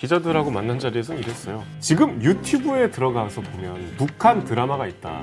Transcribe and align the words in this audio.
기자들하고 0.00 0.50
만난 0.50 0.78
자리에서 0.78 1.14
이랬어요. 1.14 1.62
지금 1.78 2.22
유튜브에 2.22 2.90
들어가서 2.90 3.42
보면 3.42 3.96
북한 3.98 4.42
드라마가 4.44 4.86
있다. 4.86 5.20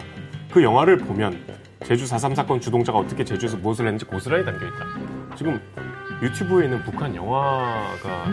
그 0.52 0.62
영화를 0.62 1.00
보면 1.00 1.36
제주 1.84 2.06
4.3 2.06 2.36
사건 2.36 2.62
주동자가 2.62 3.00
어떻게 3.00 3.24
제주에서 3.26 3.58
무엇을 3.58 3.86
했는지 3.88 4.06
고스란히 4.06 4.46
담겨 4.46 4.68
있다. 4.68 4.86
지금 5.36 5.60
유튜브에 6.22 6.66
있는 6.66 6.84
북한 6.84 7.16
영화가 7.16 8.26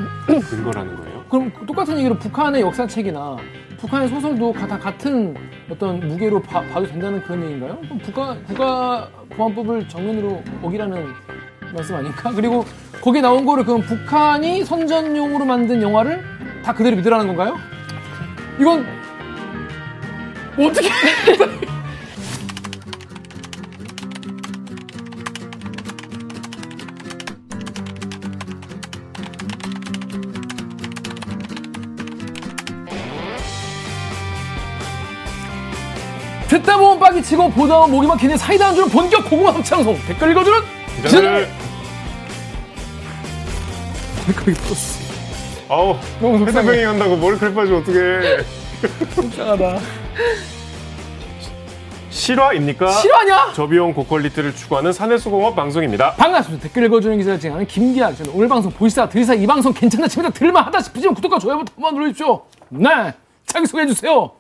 근거라는 0.50 0.96
거예요. 0.96 1.24
그럼 1.30 1.50
똑같은 1.66 1.96
얘기로 1.98 2.18
북한의 2.18 2.60
역사책이나 2.60 3.36
북한의 3.78 4.08
소설도 4.10 4.52
가- 4.52 4.66
다 4.66 4.78
같은 4.78 5.34
어떤 5.70 5.98
무게로 6.06 6.42
봐, 6.42 6.62
도 6.74 6.86
된다는 6.86 7.22
그런 7.22 7.42
얘기인가요? 7.42 7.78
그럼 7.80 7.98
국가 8.00 8.36
국가 8.46 9.08
보안법을 9.30 9.88
정면으로 9.88 10.42
어기라는 10.62 11.06
말씀 11.74 11.96
아닐까? 11.96 12.30
그리고 12.32 12.64
거기에 13.02 13.20
나온 13.20 13.44
거를 13.44 13.64
그럼 13.64 13.80
북한이 13.82 14.64
선전용으로 14.64 15.44
만든 15.44 15.82
영화를 15.82 16.33
다 16.64 16.72
그대로 16.72 16.96
믿으라는 16.96 17.26
건가요? 17.26 17.58
이건 18.58 18.86
뭐 20.56 20.68
어떻게? 20.68 20.88
듣다 36.48 36.78
보면 36.78 36.98
빡이 36.98 37.22
치고 37.22 37.50
보다 37.50 37.80
보면 37.80 37.90
목이 37.90 38.06
막히는 38.06 38.38
사이다 38.38 38.68
안 38.68 38.74
주는 38.74 38.88
본격 38.88 39.28
고구마 39.28 39.52
합창송 39.52 39.98
댓글 40.06 40.30
읽어주는 40.30 40.58
기자들 41.02 41.46
머리카락이 44.22 44.54
터졌어 44.54 45.03
아우 45.68 45.96
너무 46.20 46.38
속상해 46.38 46.66
헤드뱅이 46.68 46.84
한다고 46.84 47.16
머리카락 47.16 47.54
빠지면 47.54 47.80
어떡해. 47.82 48.42
속상하다 49.14 49.78
실화입니까? 52.10 52.90
실화냐? 52.92 53.52
저비용 53.54 53.92
고퀄리티를 53.94 54.54
추구하는 54.54 54.92
사내수공업 54.92 55.56
방송입니다. 55.56 56.12
반갑습니다 56.14 56.62
댓글 56.64 56.84
읽어주는 56.84 57.16
기자를 57.18 57.40
진행하는 57.40 57.66
김기아 57.66 58.10
기자입니다 58.10 58.36
오늘 58.36 58.48
방송 58.48 58.70
보시다가 58.70 59.08
들으사 59.08 59.34
이 59.34 59.46
방송 59.46 59.72
괜찮다 59.72 60.06
싶으면 60.08 60.32
들을만하다 60.32 60.80
싶으시면 60.82 61.14
구독과 61.14 61.38
좋아요 61.40 61.58
버튼 61.58 61.74
한번 61.76 61.94
눌러주십시오 61.94 62.42
네 62.68 62.88
자기소개해 63.46 63.86
주세요 63.88 64.30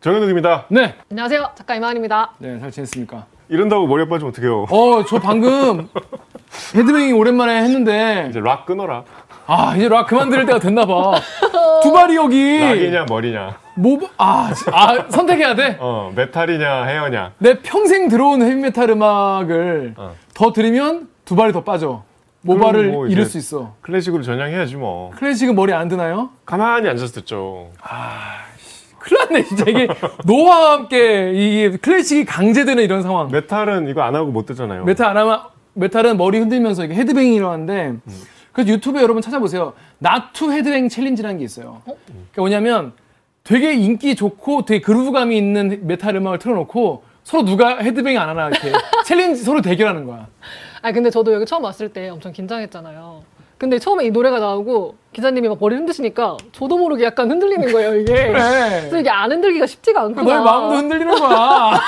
정현욱입니다. 0.00 0.66
네. 0.68 0.94
안녕하세요. 1.10 1.50
작가 1.56 1.74
이만입니다. 1.74 2.30
네, 2.38 2.60
잘 2.60 2.70
지냈습니까? 2.70 3.26
이런다고 3.48 3.88
머리 3.88 4.08
빠지면 4.08 4.30
어떡해요. 4.32 4.66
어, 4.70 5.04
저 5.08 5.18
방금 5.18 5.88
헤드뱅잉 6.72 7.18
오랜만에 7.18 7.62
했는데 7.62 8.28
이제 8.30 8.38
락 8.38 8.64
끊어라. 8.64 9.02
아, 9.50 9.74
이제 9.74 9.88
락 9.88 10.06
그만 10.06 10.28
들을 10.28 10.44
때가 10.44 10.58
됐나 10.58 10.84
봐. 10.84 11.14
두발이 11.82 12.16
여기 12.16 12.58
락이냐 12.60 13.06
머리냐. 13.08 13.56
뭐 13.76 13.98
아, 14.18 14.52
지- 14.54 14.64
아, 14.70 15.06
선택해야 15.08 15.54
돼. 15.54 15.78
어 15.80 16.12
메탈이냐 16.14 16.84
헤어냐. 16.84 17.32
내 17.38 17.58
평생 17.60 18.08
들어온 18.08 18.42
헤비메탈 18.42 18.90
음악을 18.90 19.94
어. 19.96 20.14
더 20.34 20.52
들으면 20.52 21.08
두발이 21.24 21.52
더 21.54 21.64
빠져. 21.64 22.02
모발을 22.42 22.88
뭐 22.90 23.06
잃을 23.06 23.24
수 23.24 23.38
있어. 23.38 23.74
클래식으로 23.80 24.22
전향해야지 24.22 24.76
뭐. 24.76 25.10
클래식은 25.16 25.54
머리 25.54 25.72
안 25.72 25.88
흔드나요? 25.88 26.28
가만히 26.44 26.88
앉아서 26.88 27.12
듣죠. 27.14 27.70
큰일 28.98 29.18
났네, 29.24 29.44
진짜. 29.44 29.64
이게 29.68 29.88
노화와 30.24 30.72
함께 30.72 31.32
이게 31.34 31.76
클래식이 31.78 32.26
강제되는 32.26 32.82
이런 32.84 33.02
상황. 33.02 33.30
메탈은 33.30 33.88
이거 33.88 34.02
안 34.02 34.14
하고 34.14 34.30
못 34.30 34.44
듣잖아요. 34.46 34.84
메탈 34.84 35.08
안 35.08 35.16
하면, 35.16 35.40
메탈은 35.74 36.16
머리 36.18 36.38
흔들면서 36.38 36.84
이게 36.84 36.94
headbang이라고 36.94 37.50
하는데, 37.52 37.94
그래서 38.58 38.72
유튜브에 38.72 39.02
여러분 39.02 39.22
찾아보세요. 39.22 39.72
not 39.98 40.50
to 40.50 40.58
headbang 40.58 40.88
challenge라는 40.88 41.38
게 41.38 41.44
있어요. 41.44 41.80
그러니까 41.84 42.02
뭐냐면 42.38 42.92
되게 43.44 43.72
인기 43.74 44.16
좋고 44.16 44.64
되게 44.64 44.80
그루브감이 44.80 45.36
있는 45.36 45.86
메탈 45.86 46.16
음악을 46.16 46.40
틀어놓고 46.40 47.04
서로 47.22 47.44
누가 47.44 47.76
headbang 47.78 48.18
안 48.18 48.28
하나 48.28 48.48
이렇게 48.48 48.72
챌린지 49.06 49.44
서로 49.44 49.62
대결하는 49.62 50.06
거야. 50.06 50.26
아 50.82 50.90
근데 50.90 51.08
저도 51.08 51.32
여기 51.34 51.46
처음 51.46 51.62
왔을 51.62 51.92
때 51.92 52.08
엄청 52.08 52.32
긴장했잖아요. 52.32 53.22
근데 53.58 53.78
처음에 53.78 54.06
이 54.06 54.10
노래가 54.10 54.40
나오고 54.40 54.96
기자님이 55.12 55.46
막 55.48 55.58
머리 55.60 55.76
흔드시니까 55.76 56.36
저도 56.50 56.78
모르게 56.78 57.04
약간 57.04 57.30
흔들리는 57.30 57.72
거예요 57.72 57.94
이게. 57.94 58.12
그래. 58.26 58.32
그래서 58.80 58.98
이게 58.98 59.08
안 59.08 59.30
흔들기가 59.30 59.66
쉽지가 59.66 60.00
않구나. 60.02 60.22
너의 60.34 60.42
마음도 60.44 60.74
흔들리는 60.78 61.14
거야. 61.20 61.80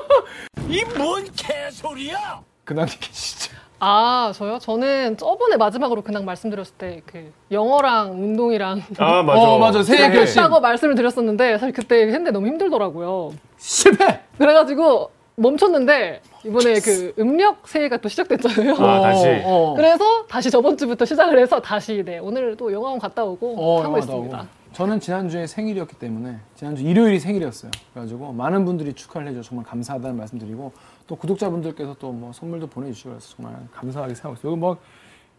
이 0.70 0.82
뭔 0.96 1.24
개소리야! 1.36 2.40
근황 2.64 2.86
계시죠. 2.86 3.54
아 3.78 4.32
저요? 4.34 4.58
저는 4.58 5.16
저번에 5.18 5.56
마지막으로 5.56 6.02
그냥 6.02 6.24
말씀드렸을 6.24 6.74
때 6.78 7.02
그 7.06 7.30
영어랑 7.50 8.12
운동이랑 8.12 8.82
아 8.98 9.22
맞아. 9.22 9.40
어, 9.42 9.58
맞아. 9.58 9.82
그래. 9.82 10.10
결심. 10.10 10.42
했다고 10.42 10.60
말씀을 10.60 10.94
드렸었는데 10.94 11.58
사실 11.58 11.74
그때 11.74 12.02
했는데 12.06 12.30
너무 12.30 12.46
힘들더라고요. 12.46 13.32
실패! 13.58 14.20
그래가지고 14.38 15.10
멈췄는데 15.36 16.22
이번에 16.46 16.80
그 16.80 17.12
음력 17.18 17.68
새해가 17.68 17.98
또 17.98 18.08
시작됐잖아요. 18.08 18.74
아, 18.78 19.00
다시. 19.02 19.26
어, 19.28 19.42
어. 19.44 19.74
그래서 19.76 20.24
다시 20.28 20.50
저번 20.50 20.76
주부터 20.78 21.04
시작을 21.04 21.38
해서 21.38 21.60
다시 21.60 22.02
네 22.04 22.18
오늘 22.18 22.56
또 22.56 22.72
영화관 22.72 22.98
갔다 22.98 23.22
오고 23.24 23.54
어, 23.58 23.76
하고 23.82 23.84
영화다 23.84 23.98
있습니다. 23.98 24.48
저는 24.76 25.00
지난주에 25.00 25.46
생일이었기 25.46 25.96
때문에 25.96 26.36
지난주 26.54 26.82
일요일이 26.82 27.18
생일이었어요. 27.18 27.70
그래가지고 27.94 28.34
많은 28.34 28.66
분들이 28.66 28.92
축하를 28.92 29.28
해줘 29.28 29.40
정말 29.40 29.64
감사하다는 29.64 30.18
말씀드리고 30.18 30.70
또 31.06 31.16
구독자분들께서 31.16 31.96
또 31.98 32.12
뭐 32.12 32.30
선물도 32.34 32.66
보내주시고 32.66 33.08
그래서 33.08 33.34
정말 33.34 33.56
감사하게 33.72 34.14
생각하고 34.14 34.34
있어요. 34.38 34.56
뭐 34.56 34.76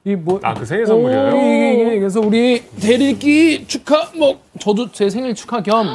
이뭐 0.05 0.39
아그 0.41 0.65
생일 0.65 0.87
선물이에요? 0.87 1.27
이게, 1.29 1.73
이게 1.73 1.99
그래서 1.99 2.19
우리 2.19 2.67
대리기 2.81 3.67
축하 3.67 4.09
뭐 4.17 4.39
저도 4.59 4.91
제 4.91 5.07
생일 5.07 5.35
축하 5.35 5.61
겸 5.61 5.85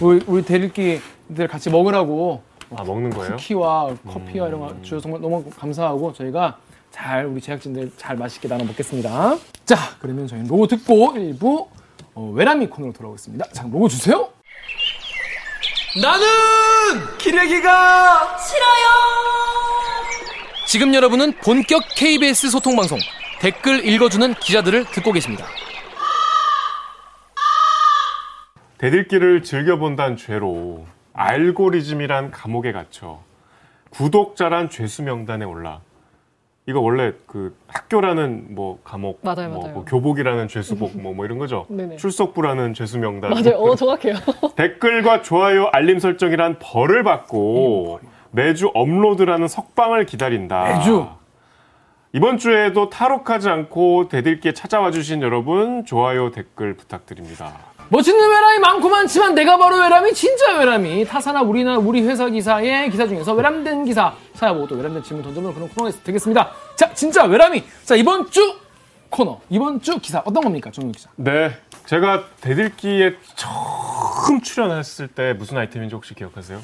우리, 0.00 0.22
우리 0.26 0.42
대리기들 0.42 1.46
같이 1.46 1.68
먹으라고 1.68 2.40
아 2.74 2.84
먹는 2.84 3.10
거예요? 3.10 3.36
쿠키와 3.36 3.96
커피와 4.06 4.48
이런 4.48 4.60
거 4.60 4.74
주셔서 4.80 5.02
정말 5.02 5.20
너무 5.20 5.44
감사하고 5.50 6.14
저희가 6.14 6.56
잘 6.90 7.26
우리 7.26 7.42
제작진들 7.42 7.92
잘 7.98 8.16
맛있게 8.16 8.48
나눠 8.48 8.64
먹겠습니다. 8.64 9.36
자 9.66 9.76
그러면 10.00 10.26
저희 10.26 10.42
로고 10.48 10.66
듣고 10.66 11.18
일부 11.18 11.68
어, 12.18 12.32
외람이 12.34 12.66
코너로 12.66 12.92
돌아오겠습니다. 12.94 13.46
자 13.52 13.62
로고 13.62 13.86
주세요. 13.86 14.28
나는 16.02 17.16
기레기가 17.16 18.36
싫어요. 18.38 18.88
지금 20.66 20.94
여러분은 20.94 21.34
본격 21.44 21.80
KBS 21.94 22.50
소통 22.50 22.74
방송 22.74 22.98
댓글 23.38 23.86
읽어주는 23.86 24.34
기자들을 24.34 24.86
듣고 24.86 25.12
계십니다. 25.12 25.46
대들기를 28.78 29.44
즐겨본다는 29.44 30.16
죄로 30.16 30.86
알고리즘이란 31.12 32.32
감옥에 32.32 32.72
갇혀 32.72 33.22
구독자란 33.90 34.70
죄수 34.70 35.04
명단에 35.04 35.44
올라 35.44 35.82
이거 36.68 36.80
원래 36.80 37.14
그 37.26 37.56
학교라는 37.66 38.48
뭐 38.50 38.78
감옥 38.84 39.20
맞아요, 39.22 39.48
뭐, 39.48 39.60
맞아요. 39.62 39.72
뭐 39.72 39.84
교복이라는 39.86 40.48
죄수복 40.48 41.00
뭐, 41.00 41.14
뭐 41.14 41.24
이런 41.24 41.38
거죠 41.38 41.64
네네. 41.70 41.96
출석부라는 41.96 42.74
죄수 42.74 42.98
명단 42.98 43.30
맞아요. 43.30 43.56
어 43.56 43.74
정확해요. 43.74 44.16
댓글과 44.54 45.22
좋아요 45.22 45.70
알림 45.72 45.98
설정이란 45.98 46.58
벌을 46.58 47.04
받고 47.04 48.00
매주 48.32 48.70
업로드라는 48.74 49.48
석방을 49.48 50.04
기다린다 50.04 50.76
매주? 50.76 51.06
이번 52.12 52.36
주에도 52.36 52.90
탈옥하지 52.90 53.48
않고 53.48 54.08
대들기에 54.08 54.52
찾아와 54.52 54.90
주신 54.90 55.22
여러분 55.22 55.86
좋아요 55.86 56.30
댓글 56.32 56.74
부탁드립니다 56.76 57.54
멋있는 57.90 58.28
외람이 58.28 58.58
많고 58.58 58.88
많지만 58.88 59.34
내가 59.34 59.56
바로 59.56 59.76
외람이 59.76 60.12
진짜 60.12 60.58
외람이 60.58 61.06
타사나 61.06 61.42
우리나 61.42 61.78
우리 61.78 62.02
회사 62.02 62.28
기사의 62.28 62.90
기사 62.90 63.06
중에서 63.06 63.32
외람된 63.32 63.84
기사 63.86 64.14
찾아보고 64.34 64.66
또 64.68 64.76
외람된 64.76 65.02
질문 65.02 65.22
던져보는 65.24 65.54
그런 65.54 65.68
코너가 65.70 65.96
되겠습니다. 66.04 66.52
자 66.76 66.92
진짜 66.92 67.24
외람이 67.24 67.64
자 67.84 67.96
이번 67.96 68.30
주 68.30 68.58
코너 69.08 69.40
이번 69.48 69.80
주 69.80 69.98
기사 70.00 70.18
어떤 70.24 70.42
겁니까 70.42 70.70
정윤 70.70 70.92
기자? 70.92 71.08
네, 71.16 71.56
제가 71.86 72.24
대들기에 72.42 73.16
처음 73.36 74.42
출연했을 74.42 75.08
때 75.08 75.32
무슨 75.32 75.56
아이템인지 75.56 75.94
혹시 75.94 76.14
기억하세요? 76.14 76.60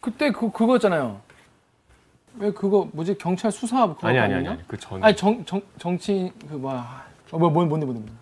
그때 0.00 0.30
그 0.30 0.52
그거였잖아요. 0.52 1.20
왜 2.38 2.52
그거 2.52 2.88
뭐지 2.92 3.16
경찰 3.18 3.50
수사 3.50 3.86
그거 3.88 4.06
아니 4.08 4.18
아니 4.18 4.34
아니? 4.34 4.48
아니 4.48 4.68
그 4.68 4.76
전에 4.76 5.02
아니 5.02 5.16
정, 5.16 5.44
정 5.44 5.62
정치 5.78 6.32
그 6.48 6.54
뭐야 6.54 7.04
어, 7.32 7.38
뭐, 7.38 7.50
뭐 7.50 7.64
뭔데 7.64 7.86
뭔데 7.86 8.02
뭔데 8.04 8.12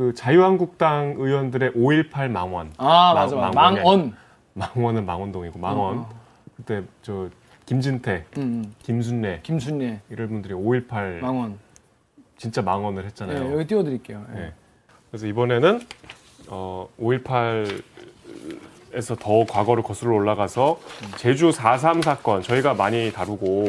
그 0.00 0.14
자유한국당 0.14 1.16
의원들의 1.18 1.72
5.18 1.72 2.30
망원. 2.30 2.72
아 2.78 3.12
맞아 3.12 3.36
맞아 3.36 3.52
망언 3.52 4.14
망원은 4.54 5.04
망원동이고 5.04 5.58
망원. 5.58 5.98
어, 5.98 6.00
어. 6.00 6.08
그때 6.56 6.82
저 7.02 7.28
김진태, 7.66 8.24
음, 8.38 8.42
음. 8.42 8.74
김순례 8.82 9.40
김순례 9.42 10.00
이런 10.08 10.28
분들이 10.28 10.54
5.18 10.54 11.20
망언 11.20 11.58
진짜 12.38 12.62
망언을 12.62 13.02
네, 13.02 13.08
했잖아요. 13.08 13.52
여기 13.52 13.66
띄워드릴게요. 13.66 14.24
네. 14.32 14.40
네. 14.40 14.54
그래서 15.10 15.26
이번에는 15.26 15.82
어, 16.48 16.88
5.18에서 16.98 19.20
더 19.20 19.44
과거를 19.44 19.82
거슬러 19.82 20.14
올라가서 20.14 20.80
제주 21.18 21.50
4.3 21.50 22.02
사건 22.02 22.40
저희가 22.40 22.72
많이 22.72 23.12
다루고 23.12 23.68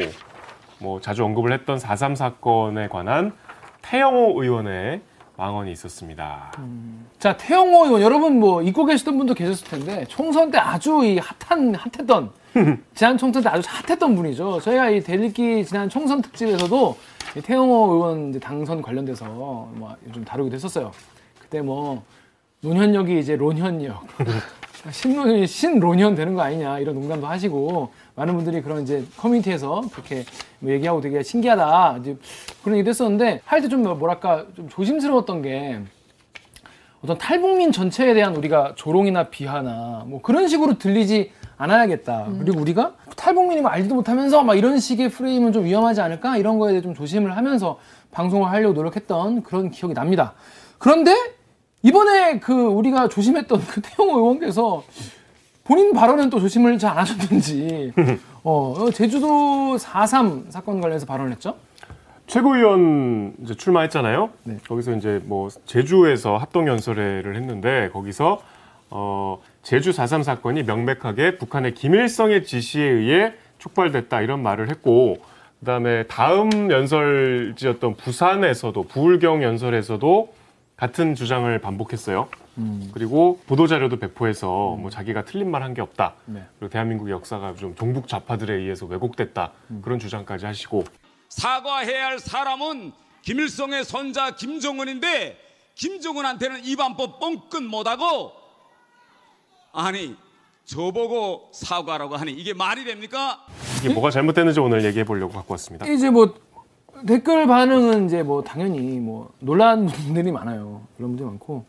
뭐 0.79 1.01
자주 1.01 1.25
언급을 1.25 1.51
했던 1.51 1.77
4.3 1.77 2.15
사건에 2.15 2.87
관한 2.87 3.33
태영호 3.81 4.41
의원의 4.41 5.01
망언이 5.41 5.71
있었습니다. 5.71 6.51
자, 7.17 7.35
태영호 7.35 7.85
의원, 7.85 8.01
여러분 8.03 8.39
뭐 8.39 8.61
잊고 8.61 8.85
계시던 8.85 9.17
분도 9.17 9.33
계셨을 9.33 9.67
텐데, 9.67 10.05
총선 10.07 10.51
때 10.51 10.59
아주 10.59 11.03
이 11.03 11.17
핫한, 11.17 11.73
핫했던, 11.73 12.31
지난 12.93 13.17
총선 13.17 13.41
때 13.41 13.49
아주 13.49 13.67
핫했던 13.67 14.15
분이죠. 14.15 14.59
저희가 14.61 14.91
이 14.91 15.01
대리기 15.01 15.65
지난 15.65 15.89
총선 15.89 16.21
특집에서도 16.21 16.95
이 17.37 17.41
태영호 17.41 17.93
의원 17.93 18.39
당선 18.39 18.83
관련돼서 18.83 19.25
뭐 19.25 19.95
요즘 20.07 20.23
다루기도 20.23 20.53
했었어요. 20.53 20.91
그때 21.39 21.59
뭐, 21.59 22.03
노년역이 22.59 23.17
이제 23.17 23.35
론현역. 23.35 24.05
신노년이 24.89 25.45
신론현 25.45 26.15
되는 26.15 26.33
거 26.33 26.41
아니냐 26.41 26.79
이런 26.79 26.95
농담도 26.95 27.27
하시고 27.27 27.91
많은 28.15 28.35
분들이 28.35 28.61
그런 28.61 28.81
이제 28.81 29.05
커뮤니티에서 29.17 29.81
그렇게 29.91 30.23
뭐 30.59 30.71
얘기하고 30.71 31.01
되게 31.01 31.21
신기하다 31.21 31.97
이제 31.99 32.17
그런 32.63 32.77
얘기도 32.77 32.89
했었는데 32.89 33.41
할 33.45 33.61
때 33.61 33.67
좀 33.69 33.83
뭐랄까 33.83 34.45
좀 34.55 34.67
조심스러웠던 34.69 35.41
게 35.43 35.79
어떤 37.03 37.17
탈북민 37.17 37.71
전체에 37.71 38.13
대한 38.13 38.35
우리가 38.35 38.73
조롱이나 38.75 39.29
비하나 39.29 40.03
뭐 40.07 40.21
그런 40.21 40.47
식으로 40.47 40.77
들리지 40.77 41.31
않아야겠다. 41.57 42.27
그리고 42.39 42.59
우리가 42.59 42.93
탈북민이 43.15 43.61
뭐 43.61 43.69
알지도 43.71 43.93
못하면서 43.95 44.43
막 44.43 44.55
이런 44.55 44.79
식의 44.79 45.09
프레임은 45.09 45.51
좀 45.51 45.65
위험하지 45.65 46.01
않을까 46.01 46.37
이런 46.37 46.57
거에 46.59 46.71
대해 46.71 46.81
좀 46.81 46.93
조심을 46.95 47.35
하면서 47.37 47.79
방송을 48.11 48.49
하려고 48.49 48.73
노력했던 48.73 49.43
그런 49.43 49.69
기억이 49.71 49.93
납니다. 49.93 50.33
그런데 50.77 51.15
이번에 51.83 52.39
그 52.39 52.53
우리가 52.53 53.07
조심했던 53.07 53.61
그 53.67 53.81
태영호 53.81 54.17
의원께서 54.19 54.83
본인 55.63 55.93
발언은 55.93 56.29
또 56.29 56.39
조심을 56.39 56.77
잘 56.77 56.91
안 56.91 56.97
하셨는지 56.99 57.93
어, 58.43 58.73
어, 58.77 58.91
제주도 58.91 59.77
4.3 59.77 60.51
사건 60.51 60.81
관련해서 60.81 61.05
발언했죠. 61.05 61.55
최고위원 62.27 63.33
이제 63.43 63.55
출마했잖아요. 63.55 64.29
네. 64.43 64.57
거기서 64.67 64.93
이제 64.95 65.21
뭐 65.25 65.49
제주에서 65.65 66.37
합동 66.37 66.67
연설회를 66.67 67.35
했는데 67.35 67.89
거기서 67.91 68.41
어 68.89 69.41
제주 69.63 69.91
4.3 69.91 70.23
사건이 70.23 70.63
명백하게 70.63 71.37
북한의 71.37 71.73
김일성의 71.73 72.45
지시에 72.45 72.83
의해 72.83 73.33
촉발됐다 73.59 74.21
이런 74.21 74.41
말을 74.43 74.69
했고 74.69 75.17
그다음에 75.59 76.03
다음 76.07 76.71
연설지였던 76.71 77.95
부산에서도 77.95 78.83
부울경 78.83 79.43
연설에서도 79.43 80.33
같은 80.81 81.13
주장을 81.13 81.59
반복했어요. 81.61 82.27
그리고 82.91 83.39
보도 83.45 83.67
자료도 83.67 83.99
배포해서 83.99 84.75
뭐 84.79 84.89
자기가 84.89 85.25
틀린 85.25 85.51
말 85.51 85.61
한 85.61 85.75
게 85.75 85.81
없다. 85.81 86.15
네. 86.25 86.43
그리고 86.57 86.71
대한민국의 86.71 87.13
역사가 87.13 87.53
좀 87.53 87.75
종북 87.75 88.07
좌파들에 88.07 88.55
의해서 88.55 88.87
왜곡됐다. 88.87 89.51
그런 89.83 89.99
주장까지 89.99 90.47
하시고 90.47 90.83
사과해야 91.29 92.07
할 92.07 92.17
사람은 92.19 92.93
김일성의 93.21 93.83
손자 93.85 94.31
김정은인데 94.31 95.37
김정은한테는 95.75 96.65
입안법 96.65 97.19
뻥끗 97.19 97.61
못하고 97.61 98.31
아니 99.71 100.15
저보고 100.65 101.51
사과라고 101.53 102.15
하니 102.15 102.31
이게 102.31 102.55
말이 102.55 102.85
됩니까? 102.85 103.45
이게 103.79 103.93
뭐가 103.93 104.09
잘못됐는지 104.09 104.59
오늘 104.59 104.83
얘기해 104.85 105.05
보려고 105.05 105.31
갖고 105.33 105.53
왔습니다. 105.53 105.85
이제 105.85 106.09
뭐 106.09 106.33
댓글 107.05 107.47
반응은 107.47 108.05
이제 108.05 108.23
뭐 108.23 108.43
당연히 108.43 108.99
뭐 108.99 109.29
논란 109.39 109.85
분들이 109.87 110.31
많아요. 110.31 110.81
그런 110.97 111.11
분들이 111.11 111.27
많고. 111.27 111.65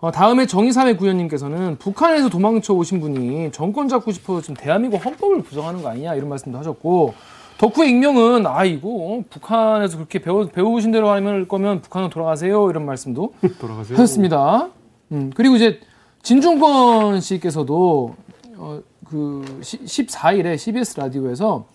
어, 0.00 0.10
다음에 0.10 0.46
정의삼의 0.46 0.96
구현님께서는 0.96 1.78
북한에서 1.78 2.28
도망쳐 2.28 2.74
오신 2.74 3.00
분이 3.00 3.52
정권 3.52 3.86
잡고 3.86 4.10
싶어서 4.10 4.40
지금 4.40 4.56
대한민국 4.56 5.04
헌법을 5.04 5.42
부정하는 5.42 5.80
거 5.80 5.90
아니냐 5.90 6.14
이런 6.16 6.28
말씀도 6.28 6.58
하셨고 6.58 7.14
덕후의 7.58 7.90
익명은 7.90 8.44
아 8.48 8.64
이거 8.64 8.88
어, 8.88 9.24
북한에서 9.30 9.98
그렇게 9.98 10.18
배우, 10.18 10.48
배우신 10.48 10.90
대로 10.90 11.08
하면 11.10 11.46
거면 11.46 11.82
북한으로 11.82 12.10
돌아가세요 12.10 12.68
이런 12.68 12.84
말씀도 12.84 13.32
돌아가세요. 13.60 13.96
하셨습니다. 13.96 14.70
음, 15.12 15.30
그리고 15.36 15.54
이제 15.54 15.78
진중권 16.22 17.20
씨께서도 17.20 18.16
어, 18.56 18.80
그 19.08 19.44
14일에 19.60 20.58
CBS 20.58 20.98
라디오에서 20.98 21.66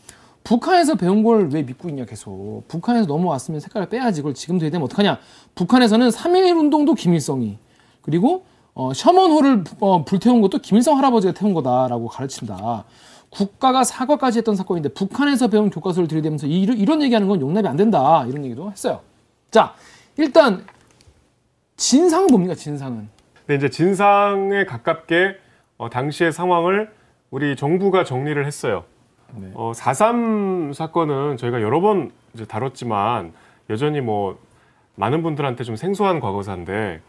북한에서 0.48 0.96
배운 0.96 1.24
걸 1.24 1.50
왜 1.52 1.62
믿고 1.62 1.90
있냐 1.90 2.06
계속. 2.06 2.64
북한에서 2.70 3.06
넘어왔으면 3.06 3.60
색깔을 3.60 3.90
빼야지 3.90 4.22
그걸 4.22 4.34
지금 4.34 4.58
되면 4.60 4.82
어떡하냐. 4.84 5.20
북한에서는 5.56 6.08
3.1 6.08 6.58
운동도 6.58 6.94
김일성이. 6.94 7.58
그리고 8.02 8.46
어, 8.74 8.94
셔먼호를 8.94 9.66
어, 9.82 10.06
불태운 10.06 10.40
것도 10.42 10.60
김일성 10.60 10.98
할아버지가 10.98 11.34
태운 11.34 11.54
거다라고 11.54 12.08
가르친다. 12.08 12.86
국가가 13.30 13.84
사과까지 13.84 14.40
했던 14.40 14.56
사건인데 14.56 14.90
북한에서 14.90 15.50
배운 15.50 15.70
교과서를 15.70 16.08
들이대면서 16.08 16.48
이, 16.48 16.62
이런 16.62 17.02
얘기하는 17.02 17.28
건 17.28 17.42
용납이 17.42 17.68
안 17.68 17.76
된다. 17.76 18.26
이런 18.26 18.46
얘기도 18.46 18.72
했어요. 18.72 19.02
자 19.52 19.74
일단 20.16 20.66
진상은 21.76 22.28
뭡니까 22.28 22.56
진상은. 22.56 23.10
근데 23.46 23.56
이제 23.56 23.70
진상에 23.70 24.64
가깝게 24.64 25.36
어, 25.78 25.90
당시의 25.90 26.32
상황을 26.32 26.90
우리 27.32 27.58
정부가 27.58 28.06
정리를 28.06 28.46
했어요. 28.46 28.86
네. 29.36 29.52
어, 29.54 29.72
4.3 29.74 30.74
사건은 30.74 31.38
저희가 31.38 31.62
여러 31.62 31.82
번 31.82 32.12
이제 32.34 32.46
다뤘지만 32.46 33.34
여전히 33.70 34.02
뭐 34.02 34.40
많은 34.96 35.22
분들한테 35.24 35.64
좀 35.64 35.76
생소한 35.76 36.20
과거사인데 36.20 37.02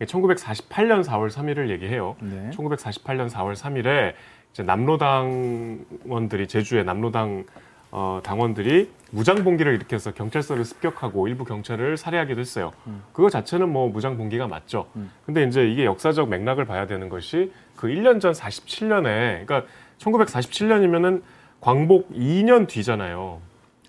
1948년 0.00 1.04
4월 1.04 1.30
3일을 1.30 1.70
얘기해요. 1.70 2.16
네. 2.20 2.50
1948년 2.54 3.30
4월 3.30 3.54
3일에 3.54 4.14
이제 4.52 4.62
남로당원들이 4.62 6.48
제주의 6.48 6.84
남로당 6.84 7.44
어, 7.92 8.20
당원들이 8.22 8.90
무장봉기를 9.12 9.72
일으켜서 9.74 10.12
경찰서를 10.12 10.64
습격하고 10.64 11.28
일부 11.28 11.44
경찰을 11.44 11.96
살해하기도 11.96 12.40
했어요. 12.40 12.72
그거 13.12 13.30
자체는 13.30 13.68
뭐 13.70 13.88
무장봉기가 13.88 14.48
맞죠. 14.48 14.88
근데 15.24 15.44
이제 15.44 15.66
이게 15.66 15.84
역사적 15.84 16.28
맥락을 16.28 16.64
봐야 16.66 16.86
되는 16.86 17.08
것이 17.08 17.52
그 17.76 17.86
1년 17.86 18.20
전 18.20 18.32
47년에 18.32 19.46
그러니까 19.46 19.62
1947년이면은 19.98 21.22
광복 21.66 22.12
2년 22.12 22.68
뒤잖아요. 22.68 23.40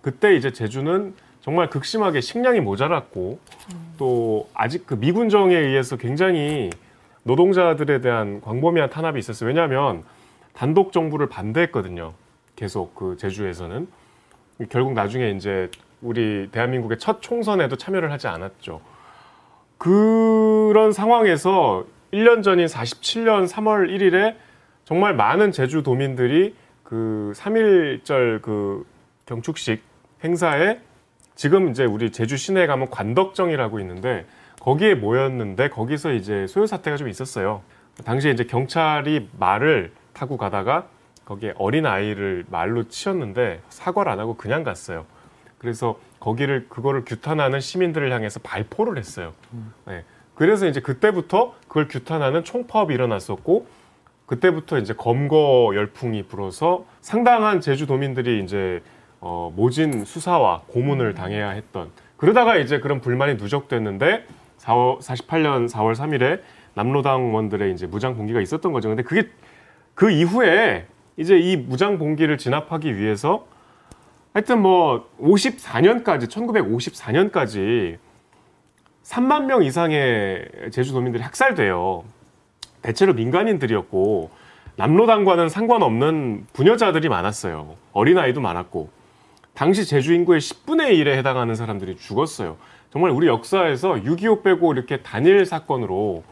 그때 0.01 0.35
이제 0.35 0.51
제주는 0.51 1.13
정말 1.41 1.69
극심하게 1.69 2.21
식량이 2.21 2.59
모자랐고 2.59 3.37
또 3.99 4.49
아직 4.55 4.87
그 4.87 4.95
미군정에 4.95 5.55
의해서 5.55 5.95
굉장히 5.95 6.71
노동자들에 7.21 8.01
대한 8.01 8.41
광범위한 8.41 8.89
탄압이 8.89 9.19
있었어요. 9.19 9.49
왜냐하면 9.49 10.03
단독 10.53 10.91
정부를 10.91 11.29
반대했거든요. 11.29 12.13
계속 12.55 12.95
그 12.95 13.15
제주에서는 13.15 13.87
결국 14.69 14.93
나중에 14.93 15.29
이제 15.29 15.69
우리 16.01 16.49
대한민국의 16.51 16.97
첫 16.97 17.21
총선에도 17.21 17.75
참여를 17.75 18.11
하지 18.11 18.27
않았죠. 18.27 18.81
그런 19.77 20.91
상황에서 20.91 21.85
1년 22.11 22.41
전인 22.41 22.65
47년 22.65 23.47
3월 23.47 23.95
1일에 23.95 24.33
정말 24.83 25.13
많은 25.13 25.51
제주도민들이 25.51 26.55
그 26.87 27.33
3.1절 27.35 28.41
그 28.41 28.85
경축식 29.25 29.83
행사에 30.23 30.79
지금 31.35 31.69
이제 31.69 31.83
우리 31.83 32.13
제주 32.13 32.37
시내에 32.37 32.65
가면 32.65 32.89
관덕정이라고 32.89 33.81
있는데 33.81 34.25
거기에 34.61 34.95
모였는데 34.95 35.67
거기서 35.67 36.13
이제 36.13 36.47
소요 36.47 36.65
사태가 36.65 36.95
좀 36.95 37.09
있었어요. 37.09 37.61
당시에 38.05 38.31
이제 38.31 38.45
경찰이 38.45 39.29
말을 39.37 39.91
타고 40.13 40.37
가다가 40.37 40.87
거기에 41.25 41.55
어린 41.57 41.85
아이를 41.85 42.45
말로 42.49 42.87
치었는데 42.87 43.61
사과를 43.67 44.09
안 44.09 44.19
하고 44.21 44.37
그냥 44.37 44.63
갔어요. 44.63 45.05
그래서 45.57 45.99
거기를 46.21 46.67
그거를 46.69 47.03
규탄하는 47.03 47.59
시민들을 47.59 48.13
향해서 48.13 48.39
발포를 48.39 48.97
했어요. 48.97 49.33
네. 49.85 50.05
그래서 50.35 50.65
이제 50.67 50.79
그때부터 50.79 51.53
그걸 51.67 51.89
규탄하는 51.89 52.45
총파업이 52.45 52.93
일어났었고 52.93 53.67
그때부터 54.27 54.77
이제 54.77 54.93
검거 54.93 55.71
열풍이 55.73 56.23
불어서 56.23 56.85
상당한 57.01 57.59
제주도민들이 57.61 58.43
이제 58.43 58.83
어, 59.19 59.51
모진 59.55 60.05
수사와 60.05 60.61
고문을 60.67 61.15
당해야 61.15 61.49
했던 61.49 61.89
그러다가 62.17 62.57
이제 62.57 62.79
그런 62.79 63.01
불만이 63.01 63.35
누적됐는데 63.35 64.25
4월, 64.59 64.99
48년 64.99 65.69
4월 65.69 65.95
3일에 65.95 66.41
남로당원들의 66.75 67.71
이제 67.71 67.87
무장 67.87 68.15
봉기가 68.15 68.41
있었던 68.41 68.71
거죠. 68.71 68.89
근데 68.89 69.01
그게 69.01 69.29
그 69.95 70.11
이후에 70.11 70.85
이제 71.15 71.39
이 71.39 71.55
무장 71.55 71.97
봉기를 71.97 72.37
진압하기 72.37 72.97
위해서 72.97 73.47
하여튼 74.33 74.61
뭐 74.61 75.09
54년까지 75.19 76.27
1954년까지 76.29 77.97
3만 79.03 79.45
명 79.45 79.63
이상의 79.63 80.49
제주도민들이 80.71 81.23
학살돼요. 81.23 82.03
대체로 82.87 83.13
민간인들이었고 83.13 84.29
남로당과는 84.77 85.49
상관없는 85.49 86.47
부녀자들이 86.53 87.09
많았어요. 87.09 87.75
어린아이도 87.91 88.39
많았고 88.39 88.89
당시 89.53 89.85
제주 89.85 90.13
인구의 90.13 90.39
10분의 90.39 90.91
1에 90.91 91.07
해당하는 91.17 91.55
사람들이 91.55 91.97
죽었어요. 91.97 92.55
정말 92.89 93.11
우리 93.11 93.27
역사에서 93.27 93.95
6.25 93.95 94.43
빼고 94.43 94.71
이렇게 94.71 95.01
단일 95.01 95.45
사건으로 95.45 96.23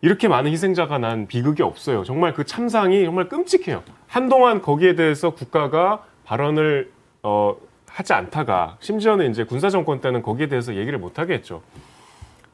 이렇게 0.00 0.28
많은 0.28 0.50
희생자가 0.50 0.96
난 0.96 1.26
비극이 1.26 1.62
없어요. 1.62 2.04
정말 2.04 2.32
그 2.32 2.44
참상이 2.44 3.04
정말 3.04 3.28
끔찍해요. 3.28 3.82
한동안 4.06 4.62
거기에 4.62 4.94
대해서 4.94 5.30
국가가 5.30 6.04
발언을 6.24 6.90
어, 7.22 7.54
하지 7.86 8.14
않다가 8.14 8.78
심지어는 8.80 9.30
이제 9.30 9.44
군사 9.44 9.68
정권 9.68 10.00
때는 10.00 10.22
거기에 10.22 10.46
대해서 10.46 10.74
얘기를 10.74 10.98
못 10.98 11.18
하게 11.18 11.34
했죠. 11.34 11.60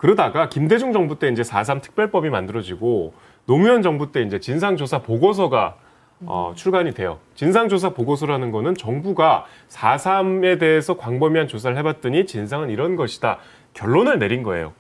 그러다가 0.03 0.49
김대중 0.49 0.93
정부 0.93 1.21
때 1.21 1.29
이제 1.29 1.43
4.3 1.43 1.81
특별법이 1.81 2.29
만들어지고 2.29 3.15
노무현 3.47 3.83
정부 3.83 4.11
때 4.11 4.21
이제 4.23 4.41
진상조사 4.41 4.99
보고서가 5.03 5.77
어, 6.23 6.55
출간이 6.57 6.93
돼요. 6.93 7.21
진상조사 7.37 7.91
보고서라는 7.91 8.51
거는 8.51 8.75
정부가 8.75 9.47
4.3에 9.69 10.59
대해서 10.59 10.97
광범위한 10.97 11.47
조사를 11.47 11.77
해봤더니 11.77 12.27
진상은 12.27 12.71
이런 12.71 12.97
것이다. 12.97 13.39
결론을 13.75 14.19
내린 14.19 14.43
거예요. 14.43 14.73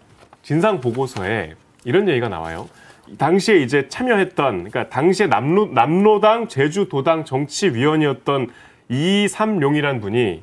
진상 0.42 0.80
보고서에 0.80 1.54
이런 1.84 2.08
얘기가 2.08 2.28
나와요. 2.28 2.68
당시에 3.16 3.58
이제 3.58 3.86
참여했던, 3.88 4.70
그러니까 4.70 4.88
당시에 4.88 5.28
남로, 5.28 5.66
남로당 5.66 6.48
제주도당 6.48 7.24
정치위원이었던 7.24 8.48
이삼룡이란 8.88 10.00
분이 10.00 10.42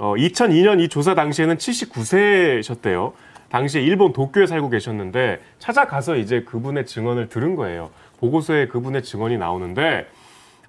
어, 0.00 0.14
2002년 0.16 0.80
이 0.80 0.88
조사 0.90 1.14
당시에는 1.14 1.56
79세셨대요. 1.56 3.14
당시에 3.52 3.82
일본 3.82 4.14
도쿄에 4.14 4.46
살고 4.46 4.70
계셨는데 4.70 5.40
찾아가서 5.58 6.16
이제 6.16 6.42
그분의 6.42 6.86
증언을 6.86 7.28
들은 7.28 7.54
거예요. 7.54 7.90
보고서에 8.18 8.66
그분의 8.68 9.02
증언이 9.02 9.36
나오는데 9.36 10.06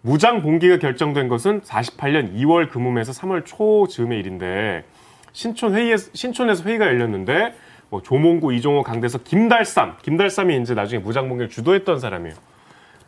무장 0.01 0.41
봉기가 0.41 0.79
결정된 0.79 1.29
것은 1.29 1.61
48년 1.61 2.35
2월 2.35 2.69
금음에서 2.69 3.13
3월 3.13 3.45
초 3.45 3.87
즈음의 3.87 4.19
일인데 4.19 4.83
신촌 5.31 5.73
회의에 5.75 5.95
신촌에서 5.95 6.65
회의가 6.65 6.85
열렸는데 6.85 7.55
뭐 7.89 8.01
조몽구, 8.01 8.53
이종호, 8.53 8.83
강대석, 8.83 9.23
김달삼, 9.23 9.97
김달삼이 10.01 10.57
이제 10.57 10.73
나중에 10.73 11.01
무장 11.01 11.29
봉기를 11.29 11.49
주도했던 11.49 12.01
사람이에요. 12.01 12.35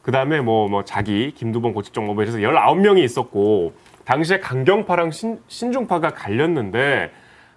그 0.03 0.11
다음에 0.11 0.39
뭐, 0.39 0.69
뭐, 0.69 0.85
자기, 0.85 1.31
김두봉, 1.31 1.73
고칙정, 1.73 2.05
뭐, 2.05 2.21
이래서 2.21 2.37
19명이 2.37 3.03
있었고, 3.03 3.73
당시에 4.03 4.39
강경파랑 4.39 5.09
신, 5.09 5.39
신중파가 5.47 6.11
갈렸는데, 6.11 7.09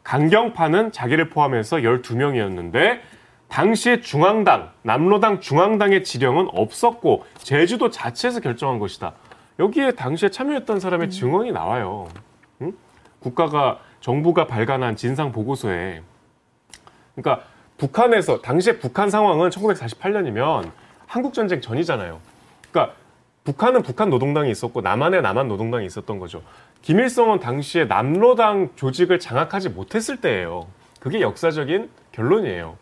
강경파는 0.09 0.91
자기를 0.91 1.29
포함해서 1.29 1.77
12명이었는데, 1.77 3.01
당시에 3.49 4.01
중앙당, 4.01 4.71
남로당 4.81 5.41
중앙당의 5.41 6.03
지령은 6.03 6.49
없었고, 6.51 7.27
제주도 7.37 7.91
자체에서 7.91 8.41
결정한 8.41 8.79
것이다. 8.79 9.13
여기에 9.59 9.93
당시에 9.93 10.31
참여했던 10.31 10.81
사람의 10.81 11.11
증언이 11.11 11.53
나와요. 11.53 12.09
응? 12.63 12.73
국가가, 13.21 13.81
정부가 14.01 14.47
발간한 14.47 14.97
진상 14.97 15.31
보고서에. 15.31 16.01
그러니까 17.15 17.45
북한에서, 17.77 18.41
당시에 18.41 18.79
북한 18.79 19.11
상황은 19.11 19.51
1948년이면 19.51 20.71
한국 21.07 21.35
전쟁 21.35 21.61
전이잖아요. 21.61 22.19
그러니까 22.71 22.95
북한은 23.45 23.83
북한 23.83 24.11
노동당이 24.11 24.51
있었고 24.51 24.83
남한에 24.83 25.21
남한 25.21 25.49
노동당이 25.49 25.87
있었던 25.87 26.19
거죠. 26.19 26.43
김일성은 26.83 27.41
당시에 27.41 27.85
남로당 27.85 28.71
조직을 28.77 29.19
장악하지 29.19 29.71
못했을 29.71 30.19
때예요. 30.19 30.67
그게 31.01 31.21
역사적인 31.21 31.91
결론이에요. 32.13 32.77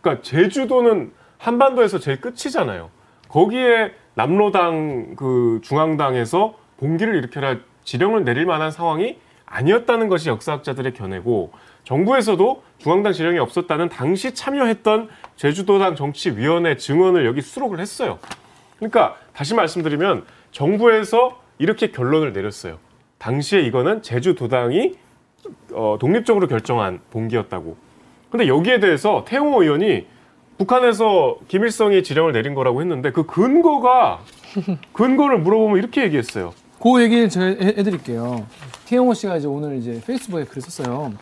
그러니까 0.00 0.22
제주도는 0.22 1.12
한반도에서 1.38 1.98
제일 1.98 2.20
끝이잖아요. 2.20 2.90
거기에 3.28 3.92
남로당 4.14 5.14
그 5.16 5.60
중앙당에서 5.62 6.58
봉기를 6.78 7.14
일으켜라 7.16 7.56
지령을 7.84 8.24
내릴 8.24 8.46
만한 8.46 8.70
상황이 8.70 9.18
아니었다는 9.46 10.08
것이 10.08 10.28
역사학자들의 10.28 10.94
견해고 10.94 11.52
정부에서도 11.84 12.62
중앙당 12.78 13.12
지령이 13.12 13.38
없었다는 13.38 13.88
당시 13.88 14.34
참여했던 14.34 15.08
제주도당 15.36 15.96
정치위원회 15.96 16.76
증언을 16.76 17.26
여기 17.26 17.40
수록을 17.40 17.80
했어요. 17.80 18.18
그러니까 18.76 19.16
다시 19.32 19.54
말씀드리면 19.54 20.24
정부에서 20.52 21.40
이렇게 21.58 21.90
결론을 21.90 22.32
내렸어요. 22.32 22.78
당시에 23.24 23.60
이거는 23.60 24.02
제주 24.02 24.34
도당이 24.34 24.94
어, 25.72 25.96
독립적으로 26.00 26.48
결정한 26.48 27.00
봉기였다고. 27.10 27.76
근데 28.30 28.48
여기에 28.48 28.80
대해서 28.80 29.24
태용호 29.26 29.62
의원이 29.62 30.06
북한에서 30.58 31.36
김일성이 31.48 32.02
지령을 32.02 32.32
내린 32.32 32.54
거라고 32.54 32.80
했는데 32.80 33.12
그 33.12 33.24
근거가 33.26 34.20
근거를 34.92 35.38
물어보면 35.38 35.78
이렇게 35.78 36.02
얘기했어요. 36.04 36.52
그 36.82 37.02
얘기를 37.02 37.28
제가 37.28 37.46
해- 37.46 37.74
해드릴게요. 37.78 38.46
태영호 38.86 39.12
씨가 39.14 39.36
이제 39.36 39.46
오늘 39.46 39.76
이제 39.76 40.00
페이스북에 40.06 40.44
글을 40.44 40.62
썼어요. 40.62 41.12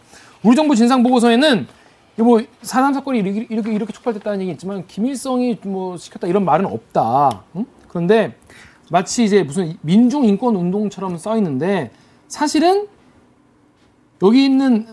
우리 0.45 0.55
정부 0.55 0.76
진상 0.76 1.02
보고서에는 1.02 1.67
뭐 2.17 2.40
사남 2.62 2.93
사건이 2.95 3.19
이렇게, 3.21 3.47
이렇게 3.50 3.73
이렇게 3.73 3.93
촉발됐다는 3.93 4.40
얘기 4.43 4.52
있지만 4.52 4.87
김일성이 4.87 5.59
뭐 5.62 5.97
시켰다 5.97 6.26
이런 6.28 6.45
말은 6.45 6.67
없다. 6.67 7.43
응? 7.57 7.64
그런데 7.88 8.35
마치 8.90 9.25
이제 9.25 9.42
무슨 9.42 9.76
민중 9.83 10.25
인권 10.25 10.57
운동처럼 10.57 11.18
써 11.18 11.37
있는데 11.37 11.90
사실은 12.26 12.87
여기 14.23 14.45
있는 14.45 14.87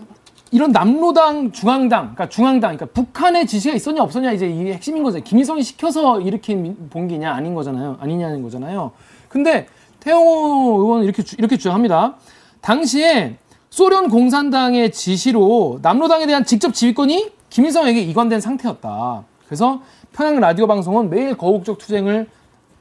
이런 0.52 0.70
남로당 0.70 1.52
중앙당, 1.52 2.02
그러니까 2.14 2.28
중앙당, 2.28 2.76
그러니까 2.76 2.86
북한의 2.86 3.46
지시가 3.46 3.74
있었냐 3.74 4.02
없었냐 4.02 4.32
이제 4.32 4.48
이게 4.48 4.74
핵심인 4.74 5.02
거죠. 5.02 5.18
김일성이 5.20 5.62
시켜서 5.62 6.20
일으킨 6.20 6.88
봉기냐 6.88 7.32
아닌 7.32 7.54
거잖아요. 7.54 7.96
아니냐는 8.00 8.42
거잖아요. 8.42 8.92
근데 9.28 9.66
태영호 10.00 10.80
의원은 10.82 11.04
이렇게 11.04 11.22
주- 11.24 11.34
이렇게 11.38 11.56
주장합니다. 11.56 12.16
당시에 12.60 13.38
소련 13.70 14.08
공산당의 14.08 14.92
지시로 14.92 15.80
남로당에 15.82 16.26
대한 16.26 16.44
직접 16.44 16.72
지휘권이 16.72 17.32
김일성에게 17.50 18.00
이관된 18.02 18.40
상태였다. 18.40 19.24
그래서 19.46 19.82
평양 20.12 20.38
라디오 20.38 20.66
방송은 20.66 21.10
매일 21.10 21.36
거국적 21.36 21.78
투쟁을 21.78 22.28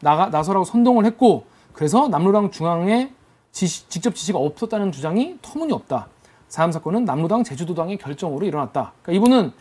나가, 0.06 0.28
나서라고 0.28 0.66
선동을 0.66 1.04
했고 1.06 1.46
그래서 1.74 2.08
남로당 2.08 2.52
중앙에 2.52 3.12
지시- 3.52 3.90
직접 3.90 4.14
지시가 4.14 4.38
없었다는 4.38 4.92
주장이 4.92 5.40
터무니없다. 5.42 6.08
사암 6.48 6.72
사건은 6.72 7.06
남로당 7.06 7.44
제주도당의 7.44 7.98
결정으로 7.98 8.46
일어났다. 8.46 8.94
그러니까 9.02 9.20
이분은 9.20 9.52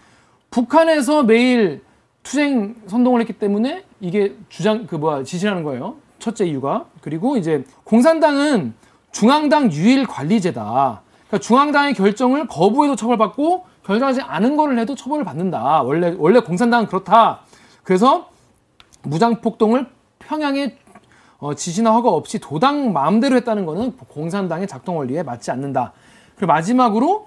북한에서 0.50 1.22
매일 1.22 1.82
투쟁 2.22 2.74
선동을 2.86 3.22
했기 3.22 3.32
때문에 3.32 3.84
이게 4.00 4.36
주장 4.50 4.86
그 4.86 4.96
뭐야 4.96 5.24
지시라는 5.24 5.62
거예요. 5.64 5.96
첫째 6.18 6.44
이유가 6.44 6.84
그리고 7.00 7.38
이제 7.38 7.64
공산당은 7.84 8.74
중앙당 9.12 9.72
유일 9.72 10.06
관리제다. 10.06 11.00
그러니까 11.28 11.38
중앙당의 11.38 11.94
결정을 11.94 12.48
거부해도 12.48 12.96
처벌받고 12.96 13.64
결정하지 13.86 14.20
않은 14.20 14.56
거를 14.58 14.78
해도 14.78 14.94
처벌을 14.94 15.24
받는다. 15.24 15.82
원래 15.82 16.14
원래 16.18 16.40
공산당은 16.40 16.86
그렇다. 16.86 17.40
그래서 17.82 18.28
무장 19.02 19.40
폭동을 19.40 19.86
평양에 20.26 20.76
어, 21.38 21.54
지시나 21.54 21.92
허가 21.92 22.10
없이 22.10 22.38
도당 22.38 22.92
마음대로 22.92 23.36
했다는 23.36 23.66
것은 23.66 23.96
공산당의 23.96 24.66
작동 24.66 24.96
원리에 24.96 25.22
맞지 25.22 25.50
않는다. 25.50 25.92
그리고 26.36 26.52
마지막으로 26.52 27.26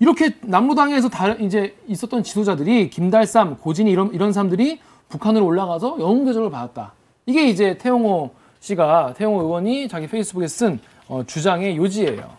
이렇게 0.00 0.36
남로당에서 0.42 1.08
다 1.08 1.32
이제 1.32 1.76
있었던 1.86 2.22
지도자들이 2.22 2.88
김달삼, 2.90 3.58
고진이 3.58 3.90
이런 3.90 4.14
이런 4.14 4.32
사람들이 4.32 4.80
북한으로 5.08 5.44
올라가서 5.44 5.98
영웅 6.00 6.24
대접을 6.24 6.50
받았다. 6.50 6.92
이게 7.26 7.48
이제 7.48 7.76
태용호 7.78 8.30
씨가 8.60 9.14
태용호 9.16 9.42
의원이 9.42 9.88
자기 9.88 10.06
페이스북에 10.06 10.46
쓴 10.46 10.80
어, 11.08 11.22
주장의 11.26 11.76
요지예요. 11.76 12.30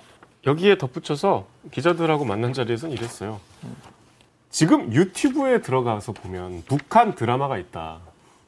여기에 0.47 0.77
덧붙여서 0.77 1.45
기자들하고 1.71 2.25
만난 2.25 2.53
자리에서는 2.53 2.95
이랬어요. 2.95 3.39
지금 4.49 4.91
유튜브에 4.93 5.61
들어가서 5.61 6.13
보면 6.13 6.63
북한 6.65 7.13
드라마가 7.13 7.57
있다. 7.57 7.99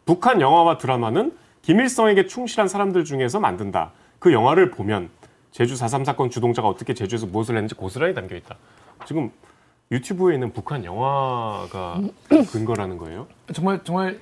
북한 0.06 0.42
영화와 0.42 0.78
드라마는 0.78 1.38
김일성에게 1.62 2.28
충실한 2.28 2.68
사람들 2.68 3.06
중에서 3.06 3.40
만든다. 3.40 3.92
그 4.20 4.34
영화를 4.34 4.72
보면 4.72 5.10
제주 5.52 5.76
4.3 5.76 6.06
사건 6.06 6.30
주동자가 6.30 6.68
어떻게 6.68 6.94
제주에서 6.94 7.26
무엇을 7.28 7.56
했는지 7.56 7.76
고스란히 7.76 8.14
담겨 8.14 8.36
있다. 8.36 8.58
지금 9.06 9.32
유튜브에 9.92 10.36
있는 10.36 10.54
북한 10.54 10.86
영화가 10.86 12.02
근거라는 12.52 12.98
거예요. 12.98 13.28
정말 13.54 13.84
정말 13.84 14.20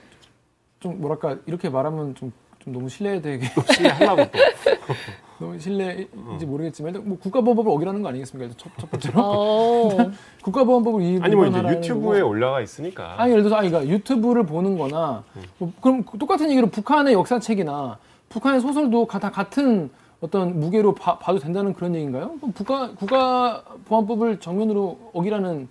좀 0.80 1.00
뭐랄까 1.00 1.38
이렇게 1.46 1.70
말하면 1.70 2.16
좀, 2.16 2.32
좀 2.60 2.74
너무 2.74 2.90
신뢰되게 2.90 3.48
신뢰하려고 3.74 4.24
또. 4.32 4.40
너무 5.40 5.58
신뢰인지 5.58 6.46
모르겠지만 6.46 6.94
일단 6.94 7.08
뭐 7.08 7.18
국가보안법을 7.18 7.72
어기라는 7.72 8.02
거 8.02 8.10
아니겠습니까? 8.10 8.54
첫, 8.58 8.70
첫 8.78 8.92
번째로 8.92 9.14
어, 9.22 9.90
국가보안법을 10.44 11.02
위- 11.02 11.20
아니 11.22 11.36
뭐 11.36 11.46
이제 11.48 11.60
유튜브에 11.60 12.20
거고. 12.20 12.30
올라가 12.32 12.62
있으니까. 12.62 13.16
아니 13.18 13.32
예를 13.32 13.44
들어서 13.44 13.56
아니 13.56 13.70
그러니까 13.70 13.92
유튜브를 13.94 14.46
보는거나 14.46 15.24
뭐 15.58 15.72
그럼 15.82 16.04
똑같은 16.20 16.50
얘기로 16.52 16.68
북한의 16.68 17.14
역사책이나 17.14 17.98
북한의 18.28 18.60
소설도 18.62 19.06
가- 19.06 19.20
다 19.20 19.32
같은 19.32 19.90
어떤 20.22 20.60
무게로 20.60 20.96
봐, 20.96 21.18
도 21.18 21.40
된다는 21.40 21.74
그런 21.74 21.96
얘기인가요? 21.96 22.34
그럼 22.40 22.52
국가 22.52 22.92
국가보안법을 22.96 24.42
정면으로 24.42 25.00
어기라는 25.14 25.70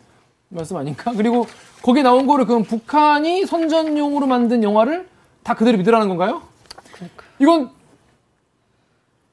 말씀 0.48 0.78
아닌가? 0.78 1.12
그리고 1.16 1.46
거기에 1.82 2.02
나온 2.02 2.26
거를 2.26 2.46
그럼 2.46 2.62
북한이 2.64 3.44
선전용으로 3.44 4.26
만든 4.26 4.62
영화를 4.62 5.06
다 5.42 5.52
그대로 5.54 5.76
믿으라는 5.76 6.08
건가요? 6.08 6.40
이건 7.38 7.70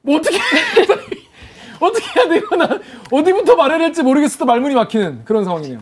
뭐 0.06 0.16
어떻게 0.18 0.38
어떻게 1.80 2.20
해야 2.20 2.28
되고 2.28 2.56
나 2.56 2.78
어디부터 3.10 3.56
말해야 3.56 3.78
될지 3.78 4.02
모르겠어 4.04 4.38
도 4.38 4.44
말문이 4.46 4.74
막히는 4.74 5.24
그런 5.24 5.44
상황이네요. 5.44 5.80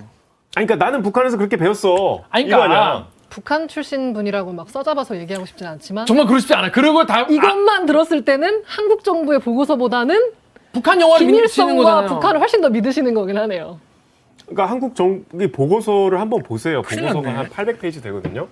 아니 0.57 0.67
그러니까 0.67 0.77
나는 0.85 1.03
북한에서 1.03 1.37
그렇게 1.37 1.57
배웠어. 1.59 2.25
아니, 2.31 2.47
그러니까 2.47 2.65
아니야. 2.65 3.07
북한 3.29 3.69
출신 3.69 4.15
분이라고 4.15 4.53
막 4.53 4.71
써잡아서 4.71 5.17
얘기하고 5.19 5.45
싶진 5.45 5.67
않지만 5.67 6.07
정말 6.07 6.25
그러고 6.27 6.39
싶지 6.41 6.55
않아. 6.55 6.71
그리고 6.71 7.05
다 7.05 7.19
아, 7.19 7.27
이것만 7.29 7.85
들었을 7.87 8.25
때는 8.25 8.63
한국 8.65 9.05
정부의 9.05 9.41
보고서보다는 9.41 10.33
북한 10.73 11.01
영화를 11.01 11.27
믿으시는 11.27 11.47
김일성과 11.69 11.83
거잖아요. 11.83 12.09
북한을 12.15 12.41
훨씬 12.41 12.61
더 12.63 12.71
믿으시는 12.71 13.13
거긴 13.13 13.37
하네요. 13.39 13.79
그러니까 14.47 14.67
한국 14.67 14.95
정부 14.95 15.49
보고서를 15.51 16.21
한번 16.21 16.43
보세요. 16.43 16.83
보고서가. 16.83 17.31
한 17.31 17.49
800페이지 17.51 18.03
되거든요. 18.03 18.49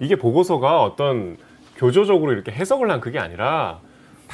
이게 0.00 0.16
보고서가 0.16 0.82
어떤 0.82 1.36
교조적으로 1.76 2.32
이렇게 2.32 2.52
해석을 2.52 2.90
한 2.90 3.00
그게 3.00 3.18
아니라 3.18 3.80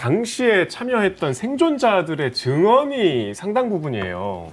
당시에 0.01 0.67
참여했던 0.67 1.35
생존자들의 1.35 2.33
증언이 2.33 3.35
상당 3.35 3.69
부분이에요. 3.69 4.51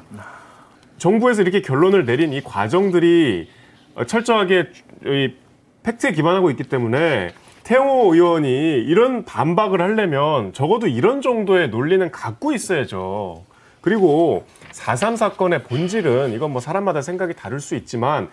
정부에서 0.98 1.42
이렇게 1.42 1.62
결론을 1.62 2.06
내린 2.06 2.34
이 2.34 2.42
과정들이 2.42 3.48
어, 3.96 4.04
철저하게 4.04 4.66
이 5.06 5.34
팩트에 5.84 6.12
기반하고 6.12 6.50
있기 6.52 6.64
때문에 6.64 7.30
태영호 7.64 8.14
의원이 8.14 8.50
이런 8.50 9.24
반박을 9.24 9.82
하려면 9.82 10.52
적어도 10.52 10.88
이런 10.88 11.22
정도의 11.22 11.70
논리는 11.70 12.12
갖고 12.12 12.52
있어야죠. 12.52 13.46
그리고 13.80 14.46
4.3 14.74 15.16
사건의 15.16 15.64
본질은 15.64 16.34
이건 16.34 16.52
뭐 16.52 16.60
사람마다 16.60 17.02
생각이 17.02 17.34
다를 17.36 17.62
수 17.62 17.76
있지만 17.76 18.30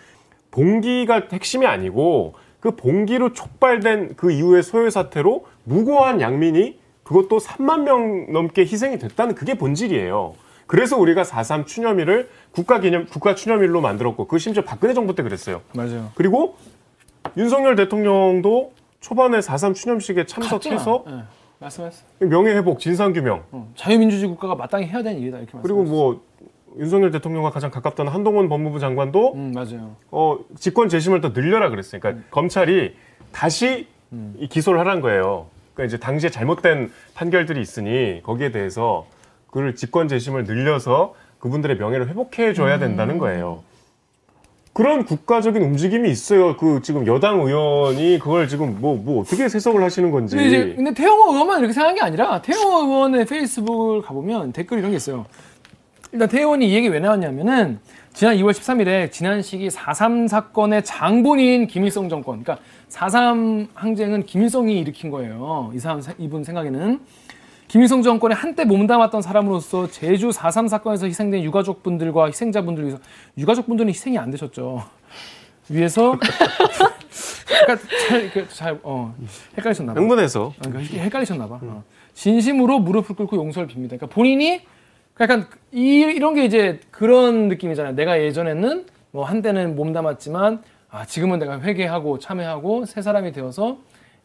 봉기가 0.51 1.27
핵심이 1.31 1.65
아니고 1.65 2.35
그 2.59 2.75
봉기로 2.75 3.31
촉발된 3.31 4.15
그 4.17 4.31
이후의 4.31 4.63
소요 4.63 4.89
사태로 4.89 5.45
무고한 5.63 6.19
양민이 6.19 6.83
그것도 7.05 7.37
3만 7.37 7.83
명 7.83 8.33
넘게 8.33 8.63
희생이 8.63 8.99
됐다는 8.99 9.35
그게 9.35 9.53
본질이에요. 9.53 10.33
그래서 10.67 10.97
우리가 10.97 11.21
4.3 11.21 11.67
추념일을 11.67 12.27
국가 12.51 12.79
기념, 12.79 13.05
국가 13.05 13.35
추념일로 13.35 13.79
만들었고, 13.79 14.27
그 14.27 14.39
심지어 14.39 14.63
박근혜 14.63 14.95
정부 14.95 15.13
때 15.13 15.21
그랬어요. 15.21 15.61
맞아요. 15.75 16.11
그리고 16.15 16.57
윤석열 17.37 17.75
대통령도 17.75 18.73
초반에 18.99 19.37
4.3 19.39 19.75
추념식에 19.75 20.25
참석해서 20.25 21.03
네, 21.05 21.13
말씀하셨어요. 21.59 22.07
명예회복, 22.19 22.79
진상규명, 22.79 23.43
어, 23.51 23.71
자유민주주의 23.75 24.27
국가가 24.27 24.55
마땅히 24.55 24.87
해야 24.87 25.03
되는 25.03 25.21
일이다 25.21 25.37
이렇게 25.37 25.51
그리고 25.61 25.83
말씀하셨어요. 25.83 26.11
뭐 26.11 26.21
윤석열 26.79 27.11
대통령과 27.11 27.51
가장 27.51 27.69
가깝던 27.69 28.07
한동훈 28.07 28.49
법무부 28.49 28.79
장관도 28.79 29.33
음 29.35 29.51
맞아요. 29.53 29.95
어, 30.09 30.39
직권 30.57 30.89
재심을 30.89 31.21
더 31.21 31.29
늘려라 31.29 31.69
그랬어요. 31.69 32.01
그러니까 32.01 32.25
검찰이 32.31 32.95
다시 33.31 33.87
이 34.39 34.47
기소를 34.47 34.79
하라는 34.79 35.01
거예요. 35.01 35.47
그러니까 35.75 35.83
이제 35.85 35.97
당시에 35.97 36.29
잘못된 36.29 36.91
판결들이 37.13 37.61
있으니 37.61 38.21
거기에 38.23 38.51
대해서 38.51 39.05
그를 39.51 39.75
직권 39.75 40.07
재심을 40.07 40.45
늘려서 40.45 41.13
그분들의 41.39 41.77
명예를 41.77 42.07
회복해 42.09 42.53
줘야 42.53 42.79
된다는 42.79 43.17
거예요. 43.19 43.61
그런 44.73 45.05
국가적인 45.05 45.61
움직임이 45.61 46.09
있어요. 46.09 46.57
그 46.57 46.81
지금 46.81 47.07
여당 47.07 47.39
의원이 47.39 48.19
그걸 48.19 48.47
지금 48.47 48.81
뭐 48.81 48.95
뭐 48.95 49.21
어떻게 49.21 49.43
해석을 49.43 49.81
하시는 49.83 50.11
건지. 50.11 50.35
근데 50.35 50.47
이제 50.49 50.73
근데 50.75 50.93
태영호 50.93 51.31
의원만 51.33 51.59
이렇게 51.59 51.73
생각한 51.73 51.95
게 51.95 52.01
아니라 52.01 52.41
태영호 52.41 52.87
의원의 52.87 53.25
페이스북을 53.25 54.01
가보면 54.01 54.51
댓글 54.51 54.79
이런 54.79 54.91
게 54.91 54.97
있어요. 54.97 55.25
일단 56.11 56.27
태영원이 56.27 56.69
이 56.69 56.73
얘기 56.73 56.87
왜 56.89 56.99
나왔냐면은 56.99 57.79
지난 58.13 58.35
2월 58.37 58.51
13일에 58.51 59.11
지난 59.11 59.41
시기 59.41 59.67
4.3 59.67 60.27
사건의 60.29 60.83
장본인 60.83 61.67
김일성 61.67 62.07
정권, 62.07 62.41
그러니까 62.43 62.63
4.3 62.89 63.67
항쟁은 63.73 64.25
김일성이 64.25 64.79
일으킨 64.79 65.09
거예요. 65.09 65.71
이 65.73 65.79
사람 65.79 66.01
이분 66.17 66.43
생각에는 66.43 66.99
김일성 67.67 68.03
정권에 68.03 68.35
한때 68.35 68.63
몸담았던 68.63 69.21
사람으로서 69.21 69.87
제주 69.89 70.29
4.3 70.29 70.67
사건에서 70.69 71.07
희생된 71.07 71.43
유가족분들과 71.43 72.27
희생자분들 72.27 72.83
위해서 72.85 72.99
유가족분들은 73.37 73.89
희생이 73.89 74.17
안 74.17 74.31
되셨죠. 74.31 74.83
위해서 75.69 76.17
그러니까 77.65 77.87
잘, 78.07 78.31
그, 78.31 78.47
잘 78.49 78.79
어, 78.83 79.15
헷갈리셨나 79.57 79.93
봐. 79.93 79.99
흥분해서 79.99 80.53
아, 80.59 80.69
그러니까 80.69 80.95
헷갈리셨나 80.95 81.47
봐. 81.47 81.59
어. 81.61 81.83
진심으로 82.13 82.79
무릎을 82.79 83.15
꿇고 83.15 83.35
용서를 83.35 83.67
빕니다. 83.67 83.87
그러니까 83.89 84.07
본인이 84.07 84.61
약간 85.19 85.47
이, 85.71 85.99
이런 86.01 86.35
게 86.35 86.45
이제 86.45 86.79
그런 86.91 87.47
느낌이잖아요. 87.47 87.95
내가 87.95 88.21
예전에는 88.21 88.85
뭐 89.11 89.25
한때는 89.25 89.75
몸담았지만 89.75 90.61
아, 90.89 91.05
지금은 91.05 91.39
내가 91.39 91.59
회개하고 91.59 92.19
참회하고 92.19 92.85
새 92.85 93.01
사람이 93.01 93.31
되어서 93.31 93.77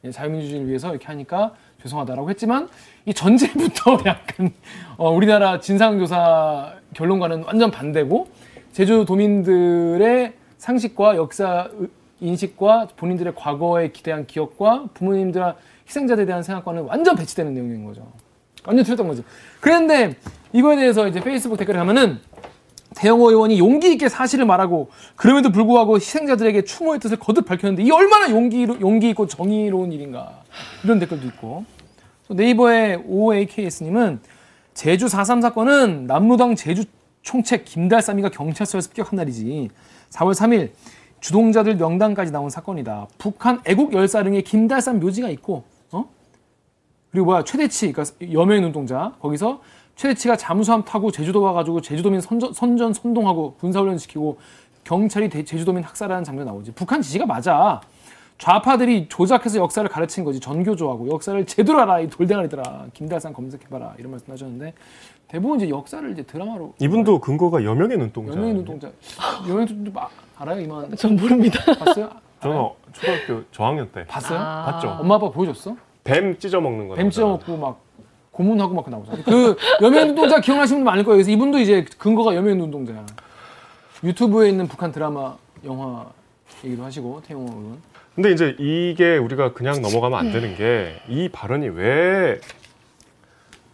예, 0.05 0.11
자유민주주의를 0.11 0.69
위해서 0.69 0.91
이렇게 0.91 1.07
하니까 1.07 1.55
죄송하다라고 1.83 2.31
했지만 2.31 2.69
이 3.07 3.13
전제부터 3.15 3.99
약간 4.07 4.53
어, 4.97 5.11
우리나라 5.11 5.61
진상조사 5.61 6.75
결론과는 6.95 7.45
완전 7.45 7.71
반대고 7.71 8.29
제주 8.73 9.05
도민들의 9.07 10.33
상식과 10.59 11.17
역사 11.17 11.69
의- 11.79 11.89
인식과 12.21 12.89
본인들의 12.97 13.35
과거에 13.35 13.89
기대한 13.91 14.27
기억과 14.27 14.87
부모님들 14.95 15.55
희생자들에 15.89 16.27
대한 16.27 16.43
생각과는 16.43 16.83
완전 16.85 17.17
배치되는 17.17 17.55
내용인 17.55 17.85
거죠. 17.85 18.07
완전 18.67 18.85
틀렸던 18.85 19.09
거지. 19.09 19.25
그런데 19.59 20.15
이거에 20.53 20.77
대해서 20.77 21.09
이제 21.09 21.19
페이스북 21.21 21.57
댓글에 21.57 21.79
가면은 21.79 22.21
대영호 22.97 23.31
의원이 23.31 23.59
용기 23.59 23.93
있게 23.93 24.09
사실을 24.09 24.45
말하고 24.47 24.91
그럼에도 25.17 25.51
불구하고 25.51 25.97
희생자들에게 25.97 26.65
추모의 26.65 26.99
뜻을 27.01 27.19
거듭 27.19 27.47
밝혔는데 27.47 27.83
이 27.83 27.91
얼마나 27.91 28.31
용기 28.31 28.67
용기 28.81 29.11
있고 29.11 29.27
정의로운 29.27 29.93
일인가 29.93 30.43
이런 30.83 30.99
댓글도 30.99 31.27
있고 31.29 31.65
또 32.27 32.35
네이버의 32.35 33.05
OAKS님은 33.07 34.21
제주 34.75 35.07
4.3 35.07 35.43
사건은 35.43 36.07
남로당 36.07 36.57
제주 36.57 36.85
총책 37.23 37.65
김달삼이가 37.65 38.31
경찰서에 38.31 38.81
습격한 38.81 39.17
날이지 39.17 39.71
4월 40.11 40.33
3일 40.33 40.71
주동자들 41.21 41.77
명단까지 41.77 42.33
나온 42.33 42.51
사건이다. 42.51 43.09
북한 43.19 43.61
애국 43.67 43.93
열사릉에 43.93 44.41
김달삼 44.41 45.01
묘지가 45.01 45.29
있고 45.31 45.65
어? 45.93 46.09
그리고 47.11 47.27
뭐야 47.27 47.45
최대치 47.45 47.93
그러니까 47.93 48.15
여명 48.33 48.63
눈동자 48.63 49.15
거기서 49.21 49.61
최대치가 50.01 50.35
잠수함 50.35 50.83
타고 50.83 51.11
제주도 51.11 51.43
와가지고 51.43 51.83
제주도민 51.83 52.23
선전, 52.23 52.55
선전 52.55 52.95
선동하고 52.95 53.53
군사훈련 53.61 53.99
시키고 53.99 54.39
경찰이 54.83 55.29
대- 55.29 55.45
제주도민 55.45 55.85
학살하는 55.85 56.25
장면 56.25 56.47
나오지 56.47 56.73
북한 56.73 57.03
지시가 57.03 57.27
맞아 57.27 57.83
좌파들이 58.39 59.09
조작해서 59.11 59.59
역사를 59.59 59.87
가르친 59.91 60.25
거지 60.25 60.41
전교조하고 60.41 61.11
역사를 61.11 61.45
제대로 61.45 61.81
알아 61.83 62.01
이 62.01 62.09
돌대가리들아 62.09 62.87
김달산 62.95 63.35
검색해봐라 63.35 63.97
이런 63.99 64.13
말씀 64.13 64.33
하셨는데 64.33 64.73
대부분 65.29 65.59
이제 65.61 65.69
역사를 65.69 66.11
이제 66.11 66.23
드라마로 66.23 66.73
이분도 66.81 67.19
근거가 67.21 67.63
여명의 67.63 67.99
눈동자. 67.99 68.33
여명의 68.33 68.55
눈동자 68.55 68.91
여명의 69.47 69.67
눈동자 69.67 70.01
아- 70.01 70.09
알아요 70.39 70.61
이만 70.63 70.97
전 70.97 71.15
모릅니다. 71.17 71.63
봤어요? 71.79 72.09
저는 72.43 72.57
어, 72.57 72.75
초등학교 72.95 73.45
저학년 73.51 73.91
때 73.93 74.07
봤어요? 74.07 74.39
아. 74.39 74.65
봤죠. 74.65 74.89
엄마 74.99 75.17
아빠 75.17 75.29
보여줬어? 75.31 75.77
뱀 76.05 76.39
찢어 76.39 76.63
먹는 76.63 76.89
거. 76.89 76.95
뱀 76.95 77.11
찢어 77.11 77.29
먹고 77.29 77.59
막 77.59 77.90
고문하고 78.33 78.75
막 78.75 78.89
나오잖아요. 78.89 79.23
그 79.25 79.57
여명 79.83 80.07
눈동자 80.09 80.41
기억나시는 80.41 80.81
분 80.81 80.85
많을 80.85 81.05
거예요. 81.05 81.17
그래서 81.17 81.31
이분도 81.31 81.59
이제 81.59 81.85
근거가 81.99 82.35
여명 82.35 82.59
눈동자야. 82.59 83.05
유튜브에 84.05 84.49
있는 84.49 84.67
북한 84.69 84.93
드라마 84.93 85.37
영화 85.65 86.07
얘기도 86.65 86.85
하시고 86.85 87.23
태용호 87.27 87.47
의원. 87.61 87.79
근데 88.15 88.33
이제 88.33 88.57
이게 88.59 89.17
우리가 89.17 89.53
그냥 89.53 89.81
넘어가면 89.83 90.19
안 90.19 90.33
되는 90.33 90.55
게 90.57 91.01
이 91.09 91.29
발언이 91.29 91.69
왜, 91.71 92.41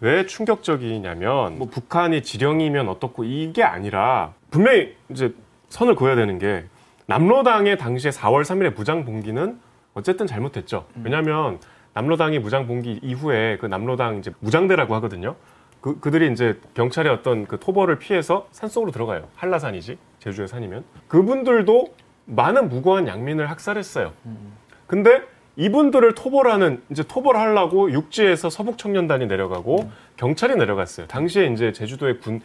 왜 0.01 0.27
충격적이냐면 0.27 1.59
뭐 1.59 1.69
북한이 1.69 2.23
지령이면 2.23 2.88
어떻고 2.88 3.25
이게 3.25 3.62
아니라 3.62 4.33
분명히 4.51 4.95
이제 5.11 5.33
선을 5.69 5.95
그어야 5.97 6.14
되는 6.16 6.38
게 6.38 6.64
남로당의 7.07 7.79
당시에 7.79 8.11
4월 8.11 8.42
3일의 8.42 8.75
무장 8.75 9.05
봉기는 9.05 9.59
어쨌든 9.95 10.27
잘못했죠. 10.27 10.87
왜냐하면 11.03 11.59
남로당이 11.96 12.38
무장 12.40 12.66
봉기 12.66 13.00
이후에 13.02 13.56
그 13.59 13.64
남로당 13.64 14.18
이제 14.18 14.30
무장대라고 14.40 14.94
하거든요. 14.96 15.35
그, 15.80 15.98
그들이 15.98 16.30
이제 16.30 16.61
경찰의 16.74 17.11
어떤 17.11 17.46
그 17.46 17.59
토벌을 17.59 17.98
피해서 17.98 18.46
산속으로 18.50 18.92
들어가요. 18.92 19.28
한라산이지 19.35 19.96
제주의 20.18 20.46
산이면 20.46 20.85
그분들도 21.09 21.94
많은 22.26 22.68
무고한 22.68 23.09
양민을 23.09 23.48
학살했어요. 23.50 24.12
근데 24.87 25.22
이분들을 25.56 26.14
토벌하는 26.14 26.82
이제 26.90 27.02
토벌하려고 27.02 27.90
육지에서 27.90 28.50
서북 28.50 28.76
청년단이 28.76 29.26
내려가고 29.26 29.90
경찰이 30.18 30.54
내려갔어요. 30.56 31.06
당시에 31.06 31.46
이제 31.46 31.72
제주도에 31.72 32.16
군 32.18 32.42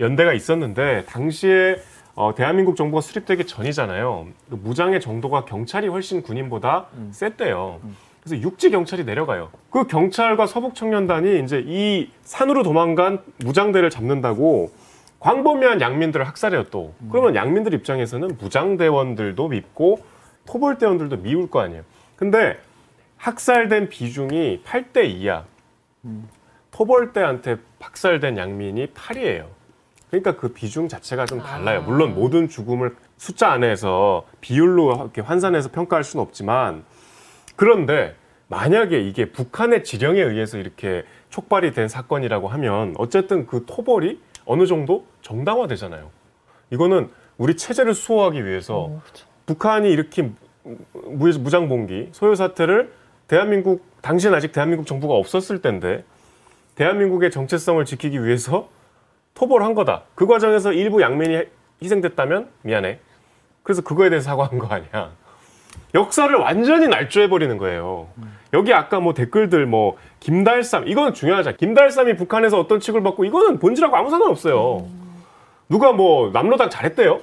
연대가 0.00 0.32
있었는데 0.32 1.04
당시에 1.04 1.76
어, 2.14 2.34
대한민국 2.34 2.74
정부가 2.76 3.02
수립되기 3.02 3.46
전이잖아요. 3.46 4.28
그 4.48 4.54
무장의 4.54 5.02
정도가 5.02 5.44
경찰이 5.44 5.88
훨씬 5.88 6.22
군인보다 6.22 6.86
셌대요. 7.10 7.80
그래서 8.24 8.42
육지 8.42 8.70
경찰이 8.70 9.04
내려가요. 9.04 9.50
그 9.70 9.86
경찰과 9.86 10.46
서북 10.46 10.74
청년단이 10.74 11.40
이제 11.40 11.62
이 11.66 12.10
산으로 12.22 12.62
도망간 12.62 13.22
무장대를 13.44 13.90
잡는다고 13.90 14.72
광범위한 15.20 15.80
양민들을 15.80 16.26
학살해요 16.26 16.64
또. 16.64 16.94
그러면 17.10 17.34
양민들 17.34 17.74
입장에서는 17.74 18.36
무장대원들도 18.38 19.48
밉고 19.48 19.98
토벌대원들도 20.46 21.18
미울 21.18 21.50
거 21.50 21.60
아니에요. 21.60 21.82
근데 22.16 22.58
학살된 23.18 23.90
비중이 23.90 24.62
8대 24.64 25.20
2야. 25.20 25.44
토벌대한테 26.70 27.56
박살된 27.78 28.38
양민이 28.38 28.88
8이에요. 28.88 29.46
그러니까 30.10 30.36
그 30.36 30.48
비중 30.48 30.88
자체가 30.88 31.26
좀 31.26 31.40
달라요. 31.40 31.82
물론 31.82 32.14
모든 32.14 32.48
죽음을 32.48 32.96
숫자 33.16 33.50
안에서 33.50 34.26
비율로 34.40 34.94
이렇게 34.94 35.20
환산해서 35.20 35.70
평가할 35.70 36.04
수는 36.04 36.22
없지만 36.22 36.84
그런데 37.56 38.14
만약에 38.48 39.00
이게 39.00 39.30
북한의 39.32 39.84
지령에 39.84 40.20
의해서 40.20 40.58
이렇게 40.58 41.04
촉발이 41.30 41.72
된 41.72 41.88
사건이라고 41.88 42.48
하면 42.48 42.94
어쨌든 42.98 43.46
그 43.46 43.64
토벌이 43.66 44.20
어느 44.44 44.66
정도 44.66 45.06
정당화되잖아요. 45.22 46.10
이거는 46.70 47.10
우리 47.38 47.56
체제를 47.56 47.94
수호하기 47.94 48.44
위해서 48.44 48.78
어, 48.84 49.02
그쵸. 49.04 49.26
북한이 49.46 49.90
일으킨 49.90 50.36
무- 50.62 51.38
무장봉기 51.38 52.10
소요 52.12 52.34
사태를 52.34 52.92
대한민국 53.26 53.84
당시엔 54.02 54.34
아직 54.34 54.52
대한민국 54.52 54.86
정부가 54.86 55.14
없었을 55.14 55.60
때인데 55.62 56.04
대한민국의 56.74 57.30
정체성을 57.30 57.82
지키기 57.84 58.22
위해서 58.24 58.68
토벌한 59.34 59.74
거다. 59.74 60.02
그 60.14 60.26
과정에서 60.26 60.72
일부 60.72 61.00
양면이 61.02 61.44
희생됐다면 61.82 62.48
미안해. 62.62 63.00
그래서 63.62 63.82
그거에 63.82 64.10
대해서 64.10 64.26
사과한 64.30 64.58
거 64.58 64.66
아니야. 64.68 65.12
역사를 65.94 66.34
완전히 66.34 66.88
날조해 66.88 67.28
버리는 67.28 67.56
거예요. 67.58 68.08
여기 68.52 68.72
아까 68.72 69.00
뭐 69.00 69.14
댓글들 69.14 69.66
뭐 69.66 69.96
김달삼 70.20 70.88
이거는 70.88 71.14
중요하죠. 71.14 71.56
김달삼이 71.56 72.16
북한에서 72.16 72.58
어떤 72.58 72.80
칙을 72.80 73.02
받고 73.02 73.24
이거는 73.24 73.58
본질하고 73.58 73.96
아무 73.96 74.10
상관없어요. 74.10 74.86
누가 75.68 75.92
뭐 75.92 76.30
남로당 76.32 76.70
잘했대요? 76.70 77.20